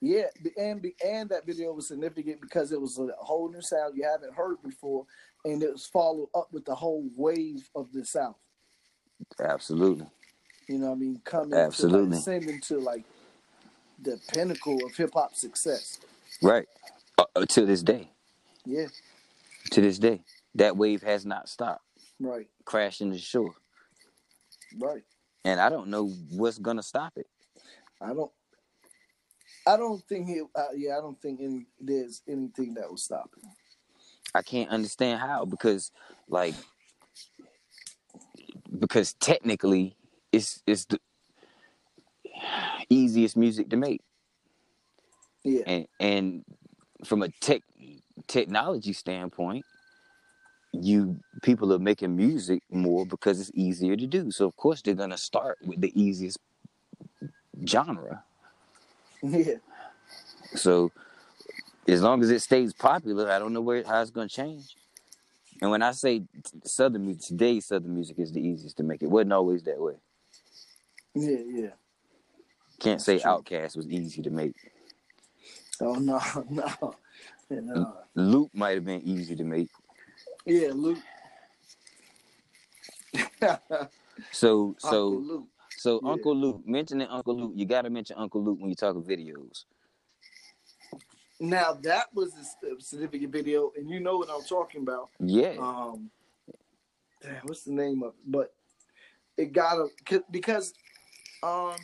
[0.00, 3.96] yeah, the- and and that video was significant because it was a whole new sound
[3.96, 5.06] you haven't heard before,
[5.44, 8.36] and it was followed up with the whole wave of the South.
[9.38, 10.06] Absolutely.
[10.68, 12.06] You know, what I mean, coming Absolutely.
[12.06, 13.04] to like, ascending to like
[14.00, 15.98] the pinnacle of hip hop success.
[16.42, 16.66] Right.
[17.18, 18.10] Uh, uh, to this day.
[18.64, 18.86] Yeah.
[19.72, 20.22] To this day.
[20.54, 21.84] That wave has not stopped.
[22.18, 22.48] Right.
[22.64, 23.54] Crashing the shore.
[24.78, 25.02] Right.
[25.44, 27.26] And I don't know what's gonna stop it.
[28.00, 28.30] I don't.
[29.66, 30.42] I don't think he.
[30.54, 33.50] Uh, yeah, I don't think any there's anything that will stop him.
[34.34, 35.90] I can't understand how because
[36.28, 36.54] like
[38.78, 39.96] because technically
[40.32, 40.98] it's it's the
[42.88, 44.02] easiest music to make.
[45.42, 45.62] Yeah.
[45.66, 46.44] and and
[47.04, 47.62] from a tech
[48.26, 49.64] technology standpoint
[50.72, 54.94] you people are making music more because it's easier to do so of course they're
[54.94, 56.38] going to start with the easiest
[57.66, 58.22] genre
[59.22, 59.54] Yeah.
[60.54, 60.90] so
[61.86, 64.76] as long as it stays popular i don't know where how it's to change
[65.60, 66.22] and when i say
[66.64, 69.94] southern music today's southern music is the easiest to make it wasn't always that way
[71.14, 71.38] Yeah.
[71.46, 71.70] Yeah.
[72.78, 73.30] can't say true.
[73.30, 74.54] OutKast was easy to make
[75.82, 76.94] Oh no, no.
[77.50, 77.96] no.
[78.14, 79.68] luke might have been easy to make
[80.46, 80.98] Yeah, Luke.
[84.30, 85.46] so so.
[85.80, 86.10] So Yeah.
[86.10, 89.04] Uncle Luke, mentioning Uncle Luke, you got to mention Uncle Luke when you talk of
[89.04, 89.64] videos.
[91.40, 95.08] Now that was a significant video, and you know what I'm talking about.
[95.18, 96.10] Yeah, Um,
[97.22, 98.20] damn, what's the name of it?
[98.26, 98.52] But
[99.38, 99.88] it got a
[100.30, 100.74] because
[101.42, 101.76] um,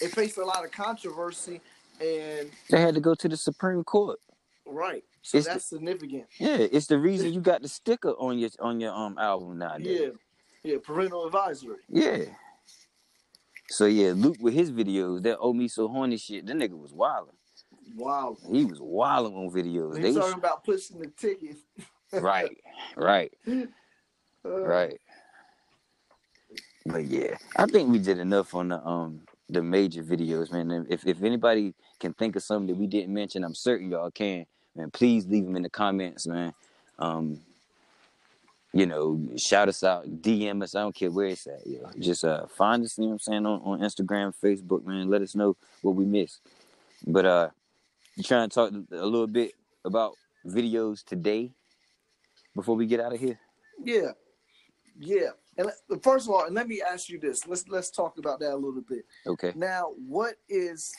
[0.00, 1.60] it faced a lot of controversy,
[2.00, 4.18] and they had to go to the Supreme Court.
[4.64, 6.28] right, so It's the- that's significant.
[6.38, 10.00] Yeah, it's the reason you got the sticker on your on your um album nowadays.
[10.64, 11.80] Yeah, yeah, parental advisory.
[11.90, 12.24] Yeah.
[13.68, 16.92] So yeah, Luke with his videos, that "Oh Me So Horny" shit, that nigga was
[16.92, 17.34] wilding.
[17.94, 20.00] Wow, He was wilding on videos.
[20.00, 21.56] They talking about pushing the ticket.
[22.12, 22.56] right,
[22.96, 23.32] right,
[24.44, 25.00] Uh, right.
[26.84, 30.86] But yeah, I think we did enough on the um the major videos, man.
[30.88, 34.46] If if anybody can think of something that we didn't mention, I'm certain y'all can.
[34.76, 36.52] Man, please leave them in the comments, man.
[36.98, 37.40] Um,
[38.76, 40.74] you know, shout us out, DM us.
[40.74, 41.88] I don't care where it's at, yo.
[41.98, 45.08] Just uh find us, you know what I'm saying, on, on Instagram, Facebook, man.
[45.08, 46.42] Let us know what we missed.
[47.06, 47.48] But uh
[48.16, 49.52] you trying to talk a little bit
[49.82, 50.12] about
[50.46, 51.52] videos today
[52.54, 53.38] before we get out of here?
[53.82, 54.10] Yeah,
[54.98, 55.30] yeah.
[55.56, 55.70] And
[56.02, 57.46] first of all, and let me ask you this.
[57.46, 59.06] Let's let's talk about that a little bit.
[59.26, 59.52] Okay.
[59.54, 60.94] Now, what is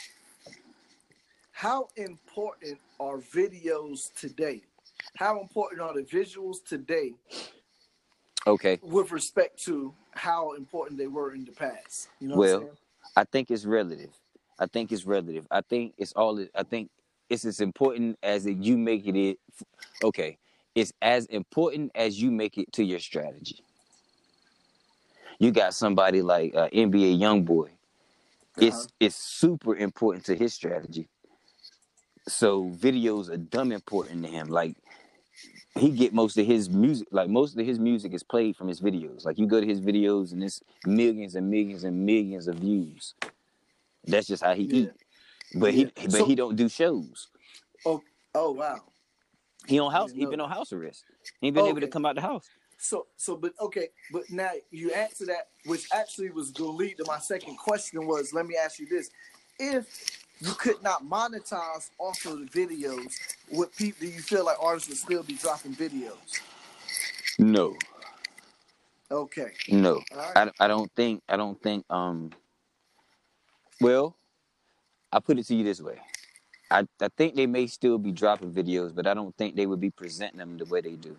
[1.52, 4.64] how important are videos today?
[5.16, 7.14] How important are the visuals today
[8.48, 8.82] Okay.
[8.82, 12.10] with respect to how important they were in the past?
[12.20, 12.78] You know Well, what I'm?
[13.16, 14.12] I think it's relative.
[14.60, 15.48] I think it's relative.
[15.52, 16.46] I think it's all.
[16.56, 16.90] I think
[17.30, 19.18] it's as important as it, you make it.
[19.18, 19.40] it.
[20.04, 20.38] Okay,
[20.76, 23.60] it's as important as you make it to your strategy.
[25.40, 27.70] You got somebody like uh, NBA YoungBoy.
[28.60, 28.88] It's Uh-huh.
[29.00, 31.10] it's super important to his strategy.
[32.28, 34.48] So videos are dumb important to him.
[34.50, 34.76] Like
[35.76, 38.82] he get most of his music, like most of his music is played from his
[38.82, 39.26] videos.
[39.26, 43.14] Like you go to his videos and it's millions and millions and millions of views.
[44.06, 44.76] That's just how he Yeah.
[44.80, 44.92] eat.
[45.56, 45.86] But Yeah.
[45.96, 47.28] he but So- he don't do shows.
[47.86, 48.02] Oh,
[48.34, 48.82] oh wow.
[49.68, 50.12] He on house.
[50.12, 51.04] He been on house arrest.
[51.42, 52.48] He ain't been able to come out the house.
[52.80, 56.98] So, so, but okay, but now you answer that, which actually was going to lead
[56.98, 58.06] to my second question.
[58.06, 59.10] Was let me ask you this:
[59.60, 59.88] If
[60.40, 63.14] you could not monetize off of the videos,
[63.50, 66.42] what people do you feel like artists would still be dropping videos?
[67.40, 67.76] No.
[69.10, 69.52] Okay.
[69.70, 70.52] No, right.
[70.60, 72.32] I, I don't think I don't think um.
[73.80, 74.16] Well,
[75.12, 76.00] I put it to you this way.
[76.70, 79.80] I, I think they may still be dropping videos, but I don't think they would
[79.80, 81.16] be presenting them the way they do.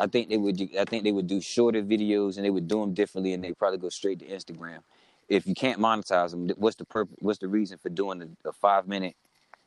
[0.00, 0.56] I think they would.
[0.56, 3.44] do- I think they would do shorter videos, and they would do them differently, and
[3.44, 4.80] they probably go straight to Instagram.
[5.28, 7.16] If you can't monetize them, what's the purpose?
[7.20, 9.16] What's the reason for doing a, a five minute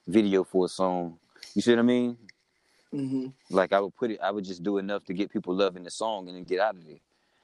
[0.07, 1.19] video for a song?
[1.55, 2.17] You see what I mean?
[2.91, 5.83] hmm Like I would put it, I would just do enough to get people loving
[5.83, 6.99] the song and then get out of there.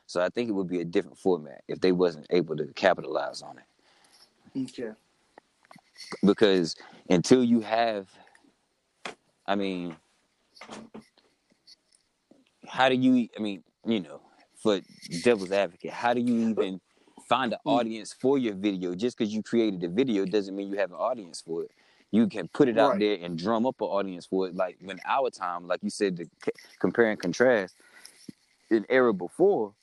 [0.07, 3.41] So I think it would be a different format if they wasn't able to capitalize
[3.41, 3.65] on it.
[4.57, 4.91] Okay.
[6.23, 6.75] Because
[7.09, 8.09] until you have,
[9.47, 9.95] I mean,
[12.67, 13.27] how do you?
[13.37, 14.21] I mean, you know,
[14.55, 14.81] for
[15.23, 16.79] devil's advocate, how do you even
[17.27, 17.71] find an mm.
[17.71, 18.95] audience for your video?
[18.95, 21.71] Just because you created a video doesn't mean you have an audience for it.
[22.11, 24.55] You can put it out there and drum up an audience for it.
[24.55, 27.75] Like when our time, like you said, to c- compare and contrast,
[28.69, 29.73] in era before,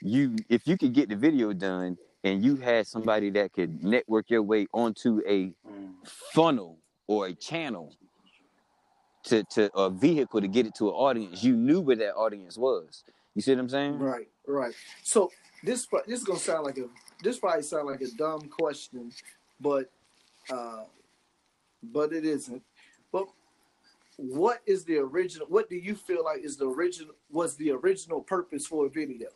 [0.00, 4.30] you if you could get the video done and you had somebody that could network
[4.30, 5.52] your way onto a
[6.32, 7.94] funnel or a channel
[9.24, 12.56] to to a vehicle to get it to an audience, you knew where that audience
[12.56, 13.04] was.
[13.34, 13.98] You see what I'm saying?
[13.98, 14.28] Right.
[14.46, 14.74] Right.
[15.02, 15.30] So
[15.64, 16.86] this this is gonna sound like a
[17.22, 19.10] this probably sound like a dumb question,
[19.60, 19.90] but
[20.50, 20.84] uh,
[21.82, 22.62] but it isn't.
[23.10, 23.26] But
[24.16, 25.46] what is the original?
[25.48, 27.14] What do you feel like is the original?
[27.30, 29.28] Was the original purpose for a video?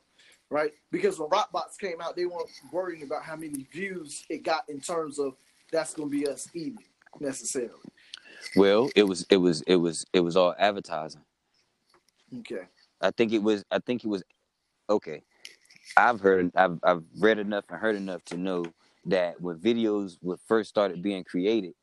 [0.50, 0.72] Right?
[0.90, 4.80] Because when Rockbox came out, they weren't worrying about how many views it got in
[4.80, 5.34] terms of
[5.72, 6.84] that's gonna be us eating
[7.20, 7.72] necessarily.
[8.56, 11.22] Well, it was it was it was it was all advertising.
[12.40, 12.66] Okay.
[13.00, 14.22] I think it was I think it was
[14.88, 15.22] okay.
[15.96, 18.64] I've heard I've I've read enough and heard enough to know
[19.06, 21.74] that when videos were first started being created,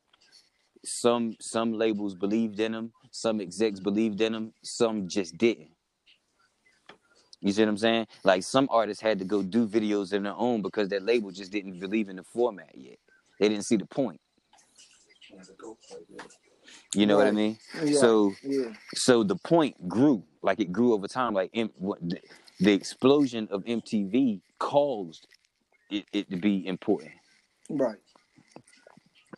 [0.84, 5.70] some some labels believed in them, some execs believed in them, some just didn't.
[7.40, 8.08] You see what I'm saying?
[8.24, 11.52] Like some artists had to go do videos of their own because their label just
[11.52, 12.98] didn't believe in the format yet.
[13.40, 14.20] They didn't see the point.
[16.94, 17.58] You know what I mean?
[17.84, 18.00] Yeah.
[18.00, 18.72] So Yeah.
[18.94, 22.00] so the point grew like it grew over time like what-
[22.60, 25.26] the, explosion of mtv caused
[25.90, 27.12] it, it to be important
[27.70, 27.98] Right.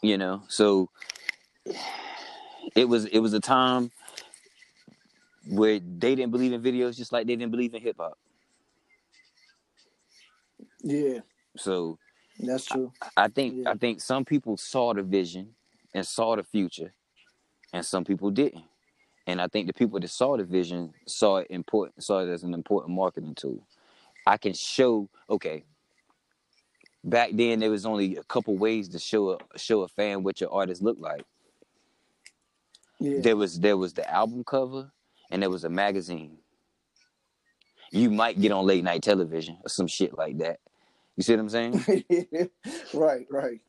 [0.02, 0.90] you know so
[2.76, 3.90] it was it was a time
[5.46, 8.18] where they didn't believe in videos just like they didn't believe in hip-hop
[10.82, 11.20] Yeah.
[11.56, 11.98] so
[12.38, 12.92] That's true.
[13.16, 13.70] i think Yeah.
[13.72, 15.54] i think some people saw the vision
[15.94, 16.92] and saw the future
[17.72, 18.64] and some people didn't
[19.28, 22.42] and i think the people that saw the vision saw it important saw it as
[22.42, 23.62] an important marketing tool
[24.26, 25.62] i can show okay
[27.04, 30.40] back then there was only a couple ways to show a show a fan what
[30.40, 31.22] your artist looked like
[32.98, 33.20] Yeah.
[33.20, 34.90] there was there was the album cover
[35.30, 36.38] and there was a magazine
[37.92, 40.58] you might get on late night television or some shit like that
[41.16, 41.74] you see what i'm saying
[42.94, 43.26] right.
[43.30, 43.60] Right.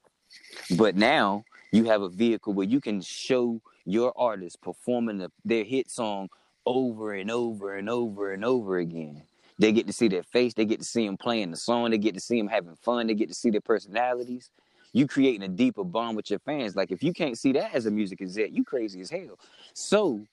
[0.78, 5.64] But now you have a vehicle where you can show your artist performing the, their
[5.64, 6.30] hit song
[6.66, 9.24] over and over and over and over again.
[9.58, 11.98] They get to see their face, they get to see them playing the song, they
[11.98, 14.52] get to see them having fun, they get to see their personalities.
[14.94, 16.76] You creating a deeper bond with your fans.
[16.76, 19.38] Like if you can't see that as a music exec, you crazy as hell.
[19.74, 20.26] So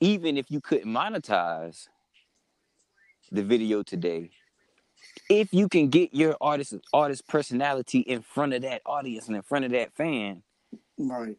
[0.00, 1.88] even if you couldn't monetize
[3.32, 4.30] the video today,
[5.28, 9.42] if you can get your artist artist personality in front of that audience and in
[9.42, 10.42] front of that fan
[10.98, 11.36] Right.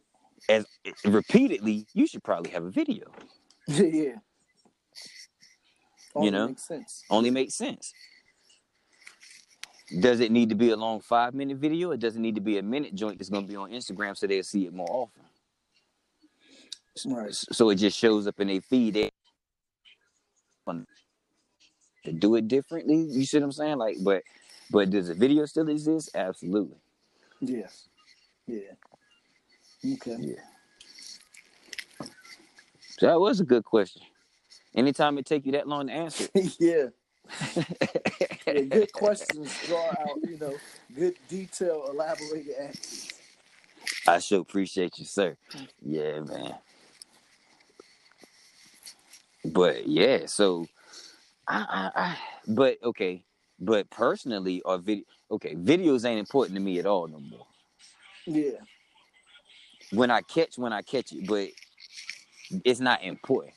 [0.48, 0.66] As
[1.04, 3.10] repeatedly, you should probably have a video.
[3.66, 4.16] yeah.
[6.14, 6.48] Only know?
[6.48, 7.04] makes sense.
[7.10, 7.92] Only makes sense.
[10.00, 12.40] Does it need to be a long five minute video or does it need to
[12.40, 15.22] be a minute joint that's gonna be on Instagram so they'll see it more often?
[17.06, 17.34] Right.
[17.34, 18.94] So it just shows up in their feed.
[18.94, 19.10] They
[22.04, 22.96] to do it differently.
[22.96, 23.78] You see what I'm saying?
[23.78, 24.22] Like, but
[24.70, 26.10] but does the video still exist?
[26.14, 26.78] Absolutely.
[27.40, 27.88] Yes.
[28.46, 28.72] Yeah.
[29.84, 30.16] Okay.
[30.18, 30.34] Yeah.
[32.98, 34.02] So that was a good question.
[34.74, 36.28] Anytime it take you that long to answer,
[36.58, 36.86] yeah.
[38.46, 38.60] yeah.
[38.68, 40.56] Good questions draw out, you know,
[40.94, 43.12] good detail, elaborated answers.
[44.06, 45.36] I sure appreciate you, sir.
[45.84, 46.54] Yeah, man.
[49.44, 50.66] But yeah, so
[51.48, 53.24] I, I, I but okay,
[53.58, 57.46] but personally, or video, okay, videos ain't important to me at all no more.
[58.26, 58.60] Yeah.
[59.92, 61.48] When I catch, when I catch it, but
[62.64, 63.54] it's not important.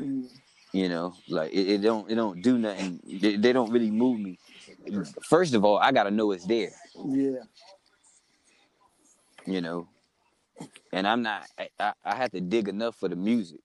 [0.00, 0.28] Mm.
[0.72, 3.00] You know, like it, it don't, it don't do nothing.
[3.06, 4.38] They, they don't really move me.
[5.22, 6.72] First of all, I gotta know it's there.
[7.06, 7.38] Yeah.
[9.46, 9.88] you know.
[10.92, 11.46] And I'm not.
[11.78, 13.60] I, I, have to dig enough for the music.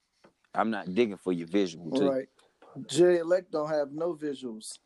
[0.54, 1.90] I'm not digging for your visual.
[1.98, 2.28] To, Right.
[2.86, 4.78] Jay Elect don't have no visuals,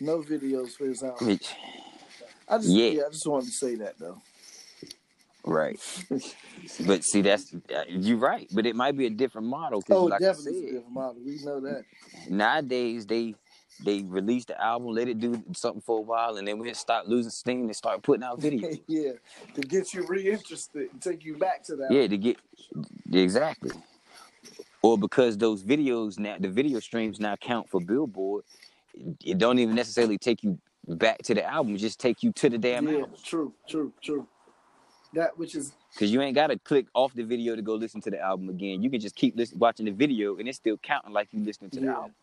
[0.00, 1.38] no videos for his album.
[2.48, 2.86] I just Yeah.
[2.88, 3.02] yeah.
[3.06, 4.20] I just wanted to say that though.
[5.44, 5.78] Right.
[6.86, 8.48] But see, that's uh, you're right.
[8.54, 11.16] But it might be a different model Oh, like definitely is a different model.
[11.24, 11.84] We know that.
[12.28, 13.34] nowadays they
[13.84, 17.08] they release the album, let it do something for a while, and then it start
[17.08, 18.80] losing steam, they start putting out videos.
[18.86, 19.12] yeah,
[19.54, 21.90] to get you reinterested and take you back to that.
[21.90, 22.36] yeah, to get
[23.12, 23.70] exactly.
[24.82, 28.44] Or because those videos now, the video streams now count for Billboard.
[29.24, 32.58] It don't even necessarily take you back to the album; just take you to the
[32.58, 33.10] damn yeah, album.
[33.24, 34.26] true, true, true.
[35.14, 38.00] That which is Because you ain't got to click off the video to go listen
[38.02, 38.82] to the album again.
[38.82, 41.70] You can just keep listen, watching the video, and it's still counting like you listening
[41.70, 41.94] to the Yeah.
[41.94, 42.14] album.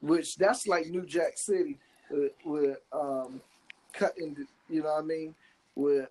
[0.00, 1.78] which that's like New Jack City
[2.10, 3.40] with, with um
[3.92, 5.34] cutting the, you know what I mean
[5.76, 6.08] with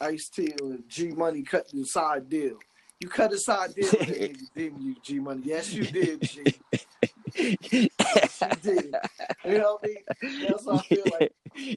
[0.00, 2.56] Ice T and G Money cutting the side deal.
[3.00, 5.42] You cut a side deal, with didn't you, G Money?
[5.44, 6.54] Yes, you did, G.
[7.36, 7.90] You did.
[9.44, 10.46] You know what I mean?
[10.48, 11.32] That's how I feel like.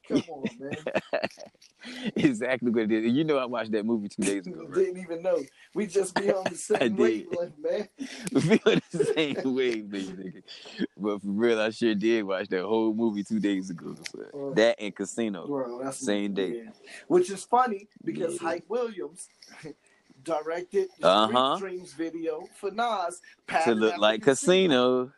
[0.08, 0.78] Come on, man.
[2.16, 3.14] exactly what it is.
[3.14, 4.66] You know, I watched that movie two days ago.
[4.66, 4.74] Right?
[4.86, 5.44] didn't even know.
[5.74, 7.88] We just be on the same wavelength, man.
[8.32, 10.44] We feel the same way, nigga.
[10.98, 13.96] But for real, I sure did watch that whole movie two days ago.
[14.12, 14.54] So Oh.
[14.54, 15.48] that and Casino.
[15.48, 16.62] Bro, that's Same day.
[16.66, 16.72] yeah.
[17.08, 18.48] Which is funny because Yeah.
[18.50, 19.28] Hype Williams
[20.24, 21.58] directed the Uh-huh.
[21.60, 23.22] Dreams video for Nas
[23.66, 25.12] To look like Casino.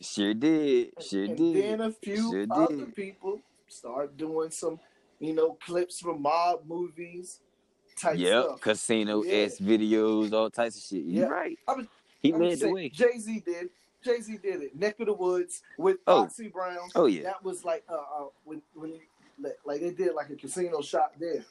[0.00, 0.92] Sure did.
[1.02, 1.56] Sure And did.
[1.56, 2.94] then a few Sure other did.
[2.94, 4.78] people start doing some,
[5.18, 7.40] you know, clips from mob movies
[7.96, 8.60] type Yep, stuff.
[8.60, 9.32] casino Yeah.
[9.34, 11.04] s videos, all types of shit.
[11.04, 11.26] You Yeah.
[11.26, 11.58] right.
[11.66, 11.86] I
[12.20, 12.88] He I'm led the way.
[12.88, 13.70] Jay Z did.
[14.02, 14.76] Jay Z did it.
[14.76, 16.22] Neck of the Woods with Oh.
[16.22, 16.88] Foxy Brown.
[16.94, 17.22] Oh yeah.
[17.24, 19.00] That was like uh, uh when when he,
[19.40, 21.44] like, like they did like a casino shot there.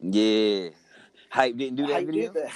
[0.00, 0.70] Yeah.
[1.30, 2.32] Hype didn't do that Hype video.
[2.32, 2.52] did that.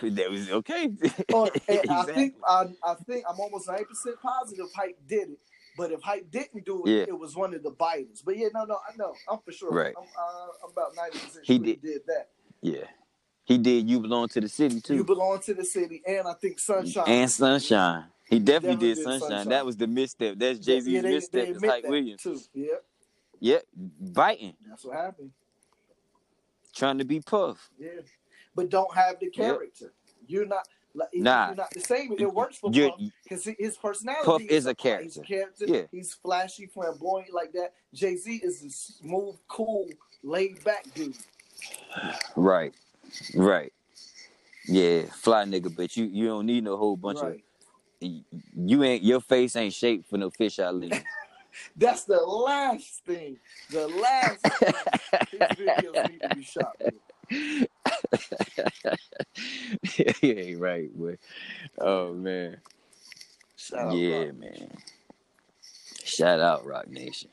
[0.00, 0.90] That was okay.
[1.32, 5.38] Oh, and I think I, I think I'm almost 90 percent positive Hype did it.
[5.76, 7.04] But if Hype didn't do it, Yeah.
[7.08, 8.22] it was one of the biters.
[8.24, 9.14] But yeah, no, no, I know.
[9.30, 9.70] I'm for sure.
[9.70, 9.94] Right.
[9.96, 11.82] I'm, uh, I'm about 90 percent He sure he did.
[11.82, 12.28] did that.
[12.62, 12.84] yeah.
[13.44, 14.94] He did you belong to the city too.
[14.94, 17.04] You belong to the city, and I think Sunshine.
[17.08, 18.04] and Sunshine.
[18.30, 19.28] He definitely, Definitely did, did Sunshine.
[19.30, 19.48] Sunshine.
[19.48, 20.34] That was the misstep.
[20.38, 21.44] That's Jay Z's Yeah, they- misstep.
[21.46, 22.22] they It's Hype Williams.
[22.22, 22.38] too.
[22.54, 22.66] Yeah,
[23.40, 23.64] Yep.
[24.14, 24.54] Biting.
[24.68, 25.32] that's what happened.
[26.74, 27.68] Trying to be Puff.
[27.78, 27.88] Yeah,
[28.54, 29.92] but don't have the character.
[30.26, 30.66] You're not.
[30.94, 31.46] Like, Nah.
[31.46, 32.14] you're not the same.
[32.18, 34.26] It works for You're- Puff because his personality.
[34.26, 35.64] Puff is a He's a character.
[35.66, 35.82] Yeah.
[35.90, 37.72] He's flashy, flamboyant like that.
[37.94, 39.88] Jay Z is a smooth, cool,
[40.22, 41.16] laid back dude.
[42.36, 42.74] Right.
[43.34, 43.72] Right.
[44.68, 47.42] Yeah, fly nigga, but you you don't need no whole bunch Right.
[48.02, 48.10] of
[48.56, 51.02] you ain't your face ain't shaped for no fish out leave.
[51.76, 53.38] That's the last thing.
[53.70, 54.72] The last thing
[55.30, 57.66] his videos need to be shot with.
[60.22, 61.16] yeah, right, boy.
[61.78, 62.58] Oh man.
[63.56, 64.34] Shout out, yeah, Rock.
[64.34, 64.70] man.
[66.04, 67.30] Shout out Roc Nation.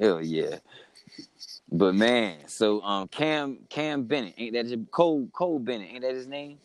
[0.00, 0.58] Hell yeah.
[1.70, 6.14] But man, so um Cam Cam Bennett, ain't that his Cole Cole Bennett, ain't that
[6.14, 6.58] his name?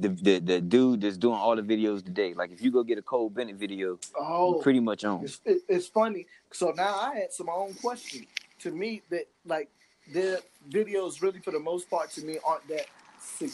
[0.00, 2.34] The, the the dude that's doing all the videos today.
[2.34, 5.24] Like if you go get a Cole Bennett video, Oh, you're pretty much on.
[5.24, 6.26] It's, it's funny.
[6.52, 8.26] So now I answer my own question.
[8.60, 9.70] To me, that like
[10.12, 10.38] their
[10.70, 12.86] videos really, for the most part, to me, aren't that
[13.20, 13.50] sig-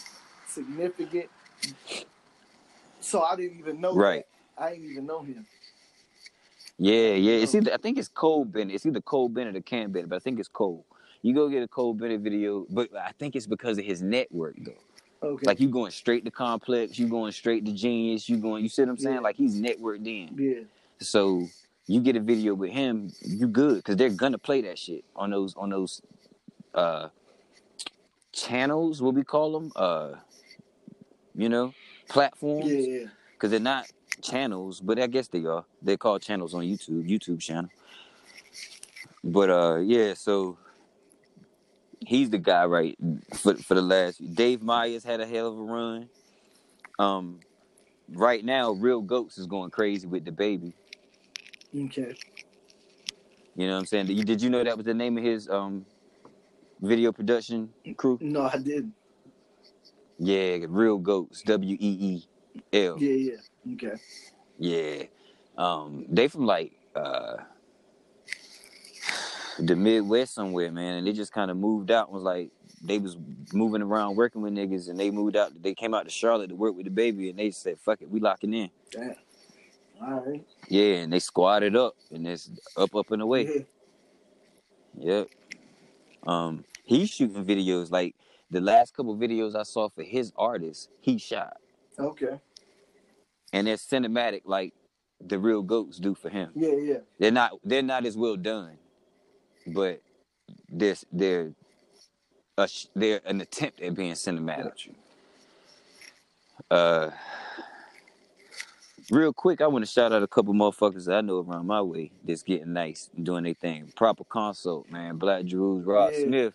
[0.47, 1.27] significant.
[3.01, 3.95] So I didn't even know.
[3.95, 4.25] Right.
[4.57, 4.63] that.
[4.65, 5.47] I didn't even know him.
[6.79, 7.35] Yeah, yeah.
[7.35, 8.75] It's either I think it's Cole Bennett.
[8.75, 10.85] It's either Cole Bennett or Cam Bennett, but I think it's Cole.
[11.23, 14.57] You go get a Cole Bennett video, but I think it's because of his network
[14.59, 15.29] though.
[15.29, 15.47] Okay.
[15.47, 18.63] Like you going straight to Complex, you going straight to Genius, you going.
[18.63, 19.15] You see what I'm saying?
[19.17, 19.21] Yeah.
[19.21, 20.37] Like he's networked in.
[20.39, 20.65] yeah.
[21.01, 21.47] So
[21.87, 25.31] you get a video with him, you good because they're gonna play that shit on
[25.31, 26.03] those on those
[26.77, 27.09] uh
[28.33, 29.03] channels.
[29.03, 29.73] What we call them?
[29.75, 30.13] Uh,
[31.35, 31.73] you know,
[32.09, 32.71] platforms.
[32.71, 32.79] Yeah.
[32.79, 33.07] Yeah.
[33.33, 33.87] because they're not
[34.23, 35.65] channels, but I guess they are.
[35.83, 37.71] They're called channels on YouTube, YouTube channel.
[39.23, 40.59] But uh, yeah, so
[42.01, 42.97] he's the guy, right?
[43.35, 46.09] For for the last, Dave Meyers had a hell of a run.
[46.99, 47.41] Um,
[48.09, 50.73] right now, Reel Goats is going crazy with DaBaby.
[51.75, 52.15] Okay.
[53.57, 54.07] You know what I'm saying?
[54.07, 55.85] Did you, did you know that was the name of his um
[56.81, 58.19] video production crew?
[58.21, 58.93] No, I didn't.
[60.19, 62.25] Yeah, Reel Goats, W E E
[62.73, 62.97] L.
[62.99, 63.35] Yeah.
[63.67, 63.75] Yeah.
[63.75, 64.01] Okay.
[64.59, 65.03] Yeah.
[65.59, 67.37] Um, they from like uh
[69.59, 72.09] the Midwest somewhere, man, and they just kind of moved out.
[72.09, 72.51] and Was like
[72.83, 73.17] they was
[73.53, 75.51] moving around working with niggas, and they moved out.
[75.63, 78.21] They came out to Charlotte to work with DaBaby, and they said, "Fuck it, we
[78.21, 79.15] locking in." Damn.
[80.03, 80.47] All right.
[80.69, 83.65] Yeah, and they squatted up, and it's up, up and away.
[84.99, 85.19] Yeah.
[85.19, 85.29] Yep.
[86.27, 88.17] Um, he's shooting videos like
[88.51, 91.59] the last couple videos I saw for his artist, he shot,
[91.99, 92.41] Okay.
[93.53, 94.75] and they're cinematic like
[95.21, 96.51] the Reel Goats do for him.
[96.55, 96.99] Yeah, yeah.
[97.19, 98.79] They're not they're not as well done,
[99.67, 100.03] but
[100.69, 101.53] they're they're
[102.59, 104.91] a, they're an attempt at being cinematic.
[106.71, 107.11] Uh,
[109.11, 111.83] real quick, I want to shout out a couple motherfuckers that I know around my
[111.83, 113.93] way that's getting nice and doing their thing.
[113.97, 115.17] Proper consult, man.
[115.17, 116.25] Black Drews, Rod Yeah.
[116.25, 116.55] Smith.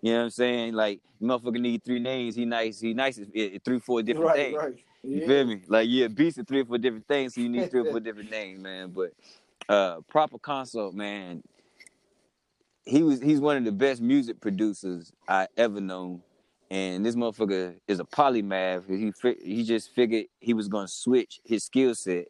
[0.00, 0.74] You know what I'm saying?
[0.74, 2.36] Like, motherfucker need three names.
[2.36, 2.80] He nice.
[2.80, 4.56] He nice at, at three, four different Right, things.
[4.56, 4.74] right.
[5.02, 5.26] You Yeah.
[5.26, 5.60] feel me?
[5.66, 8.00] Like a beast of three or four different things, so you need three or four
[8.00, 8.90] different names, man.
[8.90, 9.12] But
[9.68, 11.42] uh proper consult, man.
[12.84, 16.22] He was he's one of the best music producers I ever known.
[16.70, 18.84] And this motherfucker is a polymath.
[18.88, 19.12] He
[19.42, 22.26] he just figured he was gonna switch his skill set,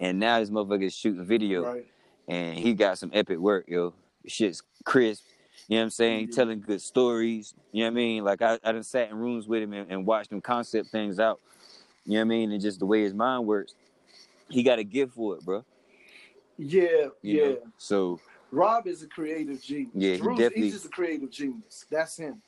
[0.00, 1.86] and now this motherfucker is shooting video, Right.
[2.26, 3.94] and he got some epic work, yo.
[4.26, 5.24] Shit's crisp.
[5.68, 6.20] You know what I'm saying?
[6.20, 7.54] He telling good stories.
[7.72, 8.24] You know what I mean?
[8.24, 11.20] Like I, I done sat in rooms with him and, and watched him concept things
[11.20, 11.40] out.
[12.04, 12.52] You know what I mean?
[12.52, 13.74] And just the way his mind works,
[14.48, 15.64] he got a gift for it, bro.
[16.58, 17.44] Yeah, You yeah.
[17.50, 17.58] know?
[17.78, 19.90] So Rob is a creative genius.
[19.94, 21.84] Yeah, he Drew's- definitely- He's just a creative genius.
[21.90, 22.42] That's him.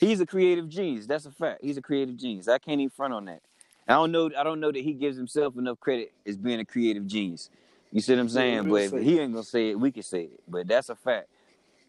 [0.00, 1.06] He's a creative genius.
[1.06, 1.60] That's a fact.
[1.62, 2.48] He's a creative genius.
[2.48, 3.42] I can't even front on that.
[3.86, 4.30] I don't know.
[4.36, 7.50] I don't know that he gives himself enough credit as being a creative genius.
[7.92, 8.64] You see what I'm saying?
[8.64, 10.40] really but he ain't gonna say it, we can say it.
[10.48, 11.28] But that's a fact.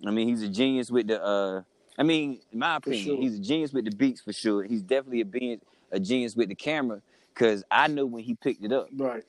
[0.06, 1.24] I mean, he's a genius with the.
[1.24, 1.62] uh
[1.98, 3.18] I mean, in my opinion, sure.
[3.18, 4.64] he's a genius with the beats for sure.
[4.64, 5.62] He's definitely a being
[5.92, 7.02] a genius with the camera
[7.34, 8.88] because I know when he picked it up.
[8.96, 9.24] Right.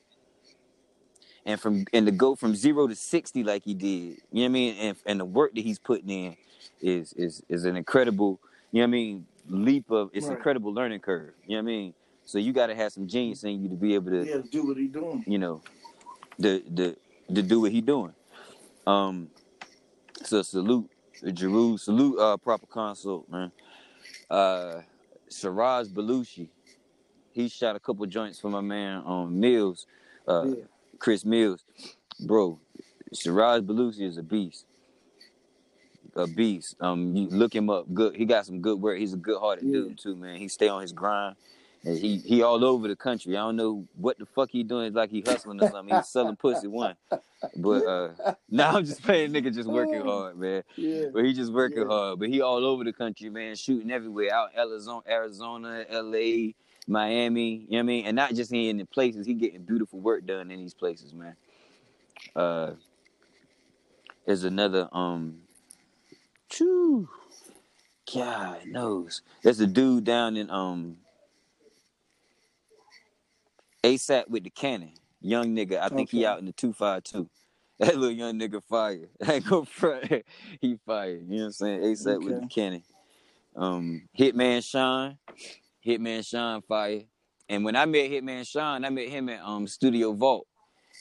[1.45, 4.45] and from and to go from zero to sixty like he did, you know what
[4.45, 6.37] I mean, and and the work that he's putting in
[6.81, 8.39] is is is an incredible,
[8.73, 10.35] you know what I mean, leap of it's Right.
[10.35, 11.33] incredible learning curve.
[11.45, 11.93] You know what I mean?
[12.25, 14.65] So you got to have some genius in you to be able to, Yeah, do
[14.65, 15.23] what he doing.
[15.27, 15.61] you know,
[16.39, 16.97] the the
[17.33, 18.13] to do what he doing.
[18.87, 19.29] Um,
[20.23, 20.89] so salute
[21.33, 23.51] Jeru, salute uh proper consult, man.
[24.29, 24.81] Uh,
[25.29, 26.49] Shiraz Belushi,
[27.31, 29.85] he shot a couple joints for my man um Mills.
[30.27, 30.63] Uh, Yeah.
[30.99, 31.63] Chris Mills,
[32.25, 32.59] bro.
[33.13, 34.65] Shiraz Belushi is a beast,
[36.15, 36.75] a beast.
[36.79, 37.91] Um, you look him up.
[37.93, 38.15] Good.
[38.15, 38.97] He got some good work.
[38.99, 39.71] He's a good-hearted Yeah.
[39.71, 40.37] dude too, man.
[40.37, 41.35] He stay on his grind.
[41.85, 43.35] And he he all over the country.
[43.35, 44.85] I don't know what the fuck he doing.
[44.85, 45.93] It's like he hustling or something.
[45.93, 46.95] He's selling pussy one.
[47.57, 50.63] But uh, now I'm just playing nigga just working hard, man.
[50.77, 51.07] Yeah.
[51.13, 51.87] But he just working Yeah.
[51.87, 52.19] hard.
[52.19, 54.33] But he all over the country, man, shooting everywhere.
[54.33, 56.51] Out Arizona, Arizona, LA,
[56.87, 58.05] Miami, you know what I mean?
[58.05, 61.35] And not just in the places, he getting beautiful work done in these places, man.
[62.33, 62.71] Uh
[64.25, 65.39] there's another um
[66.53, 67.09] choo
[68.13, 69.21] God knows.
[69.43, 70.97] There's a dude down in um
[73.83, 74.93] ASAP with the cannon.
[75.21, 75.79] Young nigga.
[75.79, 77.29] I think he out in the two five two.
[77.79, 79.09] That little young nigga fire.
[79.27, 80.23] I go front.
[80.61, 81.15] he fire.
[81.15, 81.81] You know what I'm saying?
[81.81, 82.83] ASAP with the cannon.
[83.55, 85.17] Um Hitman Sean.
[85.85, 87.01] Hitman Sean fire.
[87.49, 90.47] And when I met Hitman Sean, I met him at um Studio Vault.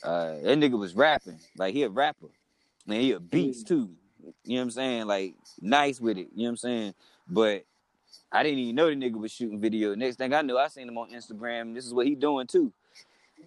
[0.03, 1.41] Uh that nigga was rapping.
[1.59, 2.29] Like he a rapper.
[2.89, 3.91] And he a beast too.
[4.45, 5.07] You know what I'm saying?
[5.07, 6.29] Like nice with it.
[6.35, 6.95] You know what I'm saying?
[7.29, 7.65] But
[8.33, 9.95] I didn't even know the nigga was shooting video.
[9.95, 11.75] Next thing I knew, I seen him on Instagram.
[11.75, 12.73] This is what he doing too.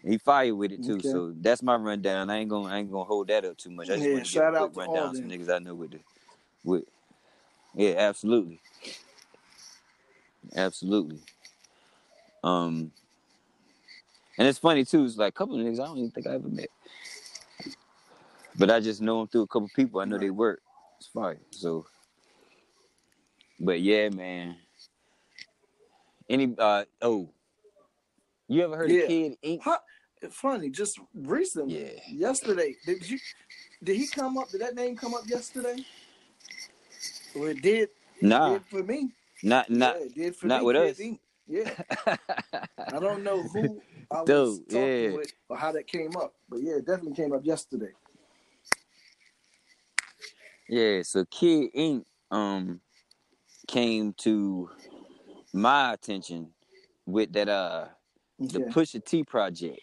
[0.04, 0.96] He fired with it too.
[0.96, 1.10] Okay.
[1.10, 2.30] So that's my rundown.
[2.30, 3.90] I ain't gonna I ain't gonna hold that up too much.
[3.90, 5.54] I just Yeah, want to shout give a out quick to rundown of some niggas
[5.54, 6.00] I know with the
[6.64, 6.86] with
[7.76, 8.62] yeah, absolutely.
[10.56, 11.20] Absolutely.
[12.44, 12.92] Um
[14.38, 16.36] and it's funny too, it's like a couple of niggas I don't even think I
[16.36, 16.70] ever met.
[18.58, 20.02] But I just know them through a couple people.
[20.02, 20.62] I know they work.
[21.16, 21.62] It's.
[21.62, 21.86] So
[23.60, 24.58] but yeah, man.
[26.30, 27.30] Any uh oh.
[28.48, 29.04] You ever heard Yeah.
[29.04, 29.64] of Kid Ink?
[30.32, 32.00] Funny, just recently, Yeah.
[32.12, 33.20] yesterday, did you
[33.84, 34.50] did he come up?
[34.50, 35.78] Did that name come up yesterday?
[37.36, 37.90] Well, it did.
[38.22, 39.12] Nah, It did for me.
[39.44, 40.66] not not yeah, it did for not me.
[40.66, 41.00] with Kid us.
[41.00, 41.22] Ink.
[41.48, 41.72] Yeah,
[42.92, 43.82] I don't know who
[44.12, 45.18] I was Dude, talking yeah.
[45.18, 47.92] with or how that came up, but yeah, it definitely came up yesterday.
[50.68, 52.82] Yeah, so Kid Ink um
[53.68, 54.70] came to
[55.54, 56.52] my attention
[57.06, 57.88] with that uh
[58.40, 58.72] the Okay.
[58.72, 59.80] Pusha T project.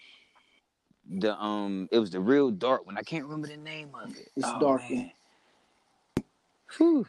[1.09, 2.97] The um it was the real dark one.
[2.99, 4.31] I can't remember the name of it.
[4.37, 5.13] It's Oh, dark man.
[6.77, 7.07] Whew.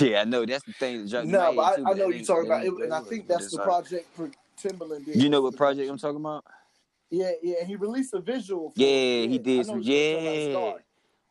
[0.00, 2.46] Yeah, I know that's the thing that No, but I, too, I know you're talking
[2.46, 3.66] about it, and I think that's the it's all right.
[3.66, 5.06] project for Timberland.
[5.06, 6.44] Did You know what project I'm talking about?
[7.08, 8.70] Yeah, yeah, and he released a visual.
[8.70, 9.30] For Yeah, it.
[9.30, 10.78] he did some- what you're talking about, yeah.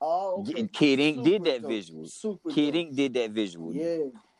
[0.01, 0.67] Oh, okay.
[0.67, 1.71] Kid Ink did that dope.
[1.71, 2.05] visual.
[2.07, 2.75] Super Kid dope.
[2.75, 3.73] Ink did that visual.
[3.73, 3.97] Yeah,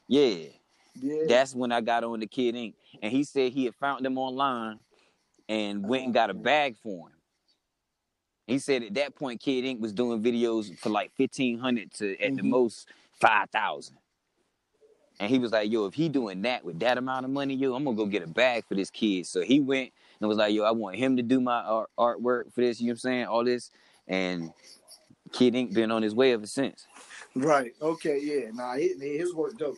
[0.08, 0.48] Yeah.
[0.96, 1.26] yeah.
[1.28, 2.76] That's when I got on the Kid Ink.
[3.02, 4.80] And he said he had found them online
[5.50, 7.16] and went and got a bag for him.
[8.48, 12.12] He said at that point Kid Ink was doing videos for like fifteen hundred to
[12.22, 12.50] at the Mhm.
[12.50, 13.98] most five thousand.
[15.18, 17.74] and he was like, "Yo, if he doing that with that amount of money, yo,
[17.74, 20.54] I'm gonna go get a bag for this kid." So he went and was like,
[20.54, 23.00] "Yo, I want him to do my art, artwork for this." You know what I'm
[23.00, 23.26] saying?
[23.28, 23.72] All this,
[24.10, 24.52] and
[25.36, 26.86] Kid Ink been on his way ever since.
[27.36, 27.74] Right.
[27.82, 28.20] Okay.
[28.22, 28.52] Yeah.
[28.54, 28.74] Nah.
[28.76, 29.78] His, his work dope.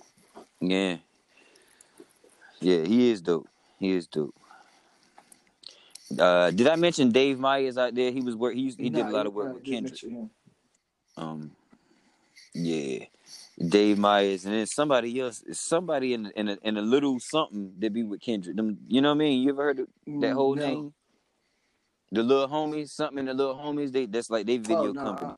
[0.60, 0.98] Yeah,
[2.62, 3.48] yeah, he is dope.
[3.80, 4.34] He is dope.
[6.18, 8.12] Uh, did I mention Dave Meyers out there?
[8.12, 8.56] He was work.
[8.56, 10.02] He used, he did a lot of work with Kendrick.
[11.16, 11.52] Um,
[12.54, 13.06] yeah,
[13.68, 17.94] Dave Meyers, and then somebody else, somebody in in a, in a little something that
[17.94, 18.56] be with Kendrick.
[18.56, 19.44] Them, you know what I mean?
[19.44, 19.88] You ever heard of
[20.22, 20.66] that Mm, whole no.
[20.66, 20.94] name?
[22.12, 23.92] The little homies, something in the little homies.
[23.92, 25.34] They that's like they video Oh, nah, company.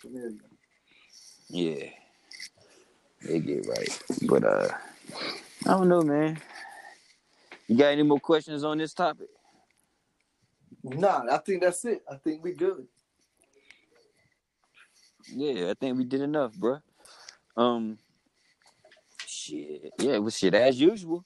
[0.00, 0.38] Familiar.
[1.48, 1.90] Yeah,
[3.22, 4.02] they get right.
[4.22, 4.68] But uh,
[5.66, 6.38] I don't know, man.
[7.68, 9.28] You got any more questions on this topic?
[10.82, 12.02] Nah, I think that's it.
[12.10, 12.86] I think we good.
[15.32, 16.80] Yeah, I think we did enough, bruh.
[17.56, 17.98] Um,
[19.26, 19.92] shit.
[19.98, 21.24] Yeah, well, shit as usual.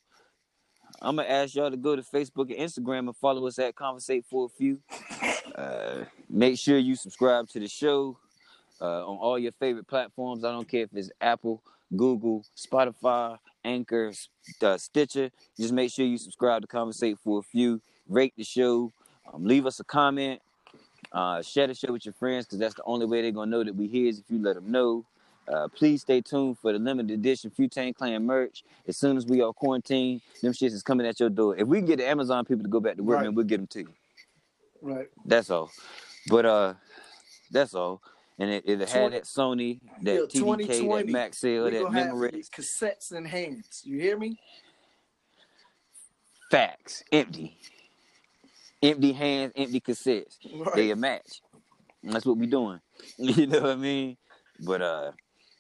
[1.01, 4.25] I'm gonna ask y'all to go to Facebook and Instagram and follow us at Conversate
[4.25, 4.81] for a few.
[5.55, 8.19] Uh, make sure you subscribe to the show
[8.81, 10.45] uh, on all your favorite platforms.
[10.45, 11.63] I don't care if it's Apple,
[11.97, 14.13] Google, Spotify, Anchor,
[14.63, 15.31] uh, Stitcher.
[15.59, 17.81] Just make sure you subscribe to Conversate for a few.
[18.09, 18.93] Rate the show.
[19.33, 20.41] Um, leave us a comment.
[21.13, 23.63] Uh, share the show with your friends because that's the only way they're gonna know
[23.65, 25.05] that we here is if you let them know.
[25.47, 28.65] Uh, please stay tuned for the limited edition Futane Clan merch.
[28.89, 31.55] As soon as we are quarantined, them shits is coming at your door.
[31.57, 33.25] If we can get the Amazon people to go back to work, Right.
[33.25, 33.89] man, we'll get them to you.
[34.81, 35.09] Right.
[35.27, 35.71] That's all.
[36.29, 36.75] But uh,
[37.51, 38.01] that's all.
[38.39, 42.51] And it, it had Twenty- that Sony, that Yeah, TDK, that Maxell, that gonna Memorex.
[42.51, 43.83] cassettes in hands.
[43.85, 44.39] You hear me?
[46.51, 47.05] Facts.
[47.13, 47.57] Empty.
[48.83, 50.37] Empty hands, empty cassettes.
[50.53, 50.75] Right.
[50.75, 51.41] They a match.
[52.03, 52.81] That's what we doing.
[53.19, 54.17] You know what I mean?
[54.61, 55.13] But uh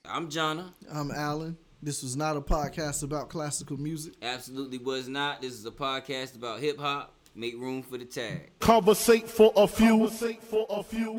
[0.05, 0.73] I'm Jonna.
[0.93, 1.57] I'm Alan.
[1.83, 4.15] This was not a podcast about classical music.
[4.23, 5.43] Absolutely was not.
[5.43, 7.15] This is a podcast about hip hop.
[7.35, 8.51] Make room for the tag.
[8.61, 9.89] Conversate for a few.
[9.99, 11.19] Conversate for a few.